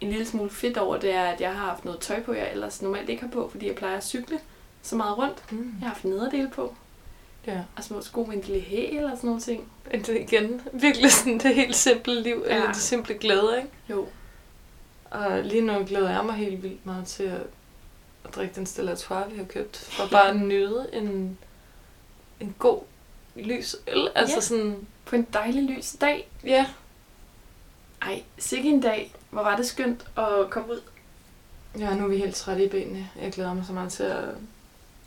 en 0.00 0.10
lille 0.10 0.26
smule 0.26 0.50
fedt 0.50 0.76
over, 0.78 0.96
det 0.98 1.10
er, 1.14 1.22
at 1.24 1.40
jeg 1.40 1.50
har 1.54 1.66
haft 1.66 1.84
noget 1.84 2.00
tøj 2.00 2.22
på, 2.22 2.32
jeg 2.32 2.50
ellers 2.52 2.82
normalt 2.82 3.08
ikke 3.08 3.22
har 3.22 3.30
på, 3.30 3.48
fordi 3.48 3.66
jeg 3.66 3.74
plejer 3.74 3.96
at 3.96 4.04
cykle 4.04 4.38
så 4.82 4.96
meget 4.96 5.18
rundt. 5.18 5.52
Mm. 5.52 5.58
Jeg 5.58 5.74
har 5.80 5.88
haft 5.88 6.04
nederdel 6.04 6.50
på, 6.50 6.74
Ja. 7.46 7.60
og 7.76 7.84
små 7.84 8.00
sko 8.02 8.24
med 8.24 8.36
en 8.36 8.40
lille 8.42 8.60
hæl 8.62 9.04
og 9.04 9.10
sådan 9.16 9.26
nogle 9.28 9.40
ting. 9.42 9.68
Men 9.92 10.02
det 10.02 10.20
igen 10.20 10.60
virkelig 10.72 11.12
sådan 11.12 11.38
det 11.38 11.54
helt 11.54 11.76
simple 11.76 12.22
liv, 12.22 12.44
ja. 12.46 12.54
Eller 12.54 12.66
det 12.66 12.76
simple 12.76 13.14
glæde, 13.14 13.54
ikke? 13.56 13.68
Jo. 13.90 14.06
Og 15.10 15.42
lige 15.44 15.62
nu 15.62 15.84
glæder 15.84 16.10
jeg 16.10 16.24
mig 16.24 16.34
helt 16.34 16.62
vildt 16.62 16.86
meget 16.86 17.06
til 17.06 17.22
at, 17.22 17.40
at 18.24 18.34
drikke 18.36 18.54
den 18.54 18.88
Artois, 18.88 19.32
vi 19.32 19.36
har 19.36 19.44
købt. 19.44 19.76
For 19.76 20.06
bare 20.10 20.28
at 20.28 20.36
nyde 20.36 20.86
en, 20.92 21.38
en 22.40 22.54
god 22.58 22.80
lys 23.36 23.76
øl. 23.88 24.08
Altså 24.14 24.34
Ja. 24.36 24.40
sådan, 24.40 24.86
På 25.04 25.16
en 25.16 25.26
dejlig 25.32 25.62
lys 25.62 25.96
dag. 26.00 26.28
ja. 26.44 26.66
Ej, 28.02 28.22
sikke 28.38 28.68
en 28.68 28.80
dag. 28.80 29.12
Hvor 29.30 29.42
var 29.42 29.56
det 29.56 29.66
skønt 29.66 30.04
at 30.18 30.50
komme 30.50 30.72
ud. 30.72 30.80
Ja, 31.78 31.94
nu 31.94 32.04
er 32.04 32.08
vi 32.08 32.16
helt 32.18 32.36
trætte 32.36 32.64
i 32.64 32.68
benene. 32.68 33.08
Jeg 33.22 33.32
glæder 33.32 33.54
mig 33.54 33.64
så 33.66 33.72
meget 33.72 33.92
til 33.92 34.02
at 34.02 34.24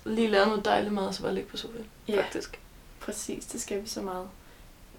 lige 0.06 0.28
lave 0.28 0.46
noget 0.46 0.66
dejligt 0.66 0.94
mad, 0.94 1.04
og 1.04 1.14
så 1.14 1.22
bare 1.22 1.34
ligge 1.34 1.50
på 1.50 1.58
sofaen. 1.58 1.86
Ja, 2.08 2.22
Faktisk. 2.24 2.60
præcis. 3.00 3.46
Det 3.46 3.62
skal 3.62 3.82
vi 3.84 3.88
så 3.88 4.02
meget. 4.02 4.28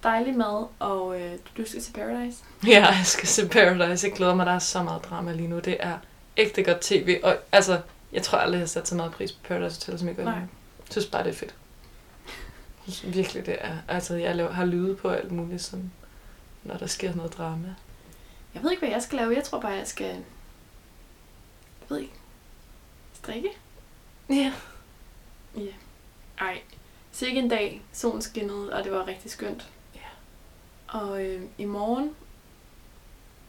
Dejlig 0.03 0.37
mad, 0.37 0.67
og 0.79 1.21
øh, 1.21 1.33
du 1.57 1.64
skal 1.67 1.81
til 1.83 1.93
Paradise. 1.93 2.38
Ja, 2.67 2.87
jeg 2.87 3.07
skal 3.07 3.29
se 3.29 3.49
Paradise. 3.49 4.07
Jeg 4.07 4.17
glæder 4.17 4.35
mig, 4.35 4.47
der 4.47 4.53
er 4.53 4.59
så 4.59 4.83
meget 4.83 5.05
drama 5.05 5.33
lige 5.33 5.49
nu. 5.49 5.59
Det 5.59 5.77
er 5.81 5.99
ægte 6.37 6.62
godt 6.62 6.81
tv. 6.81 7.21
Og 7.23 7.37
altså, 7.53 7.81
jeg 8.12 8.23
tror 8.23 8.38
aldrig, 8.38 8.57
jeg 8.59 8.62
har 8.62 8.67
sat 8.67 8.88
så 8.88 8.95
meget 8.95 9.12
pris 9.12 9.33
på 9.33 9.38
Paradise 9.49 9.81
Hotel, 9.87 9.99
som 9.99 10.09
jeg 10.09 10.17
gør 10.17 10.25
nu. 10.25 10.31
Nej. 10.31 10.38
Jeg 10.38 10.47
synes 10.91 11.07
bare, 11.07 11.25
det 11.25 11.31
er 11.31 11.35
fedt. 11.35 11.55
Synes 12.88 13.16
virkelig, 13.16 13.46
det 13.46 13.57
er. 13.61 13.77
Altså, 13.88 14.14
jeg 14.14 14.37
laver, 14.37 14.53
har 14.53 14.64
lydet 14.64 14.98
på 14.98 15.09
alt 15.09 15.33
muligt, 15.33 15.62
sådan, 15.62 15.92
når 16.64 16.77
der 16.77 16.87
sker 16.87 17.14
noget 17.14 17.38
drama. 17.38 17.74
Jeg 18.55 18.62
ved 18.62 18.70
ikke, 18.70 18.81
hvad 18.81 18.90
jeg 18.90 19.03
skal 19.03 19.18
lave. 19.18 19.35
Jeg 19.35 19.44
tror 19.44 19.61
bare, 19.61 19.72
jeg 19.72 19.87
skal... 19.87 20.07
Jeg 20.07 20.24
ved 21.88 21.98
ikke. 21.98 22.12
Strikke? 23.14 23.48
Ja. 24.31 24.53
Ja. 25.57 25.72
Ej. 26.40 26.61
Sikke 27.12 27.38
en 27.40 27.48
dag. 27.48 27.83
Solen 27.92 28.22
skinnede, 28.22 28.72
og 28.72 28.85
det 28.85 28.92
var 28.92 29.07
rigtig 29.07 29.31
skønt. 29.31 29.68
Ja. 29.94 30.01
Og 30.98 31.24
øh, 31.24 31.42
i 31.59 31.64
morgen 31.64 32.11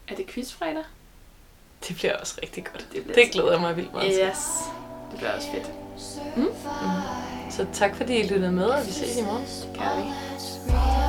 er 0.08 0.14
det 0.14 0.26
quizfredag. 0.26 0.84
Det 1.88 1.96
bliver 1.96 2.16
også 2.16 2.40
rigtig 2.42 2.64
godt. 2.64 2.88
Det, 2.92 3.14
Det 3.14 3.30
glæder 3.32 3.52
jeg 3.52 3.60
mig 3.60 3.76
vildt 3.76 3.92
meget. 3.92 4.12
Yes. 4.28 4.46
Det 5.10 5.18
bliver 5.18 5.32
også 5.32 5.48
fedt. 5.50 5.70
Så 7.60 7.66
tak 7.72 7.96
fordi 7.96 8.20
I 8.20 8.22
lyttede 8.22 8.52
med, 8.52 8.64
og 8.64 8.86
vi 8.86 8.92
ses 8.92 9.16
i 9.16 9.22
morgen. 9.22 9.44
Let's 9.44 10.99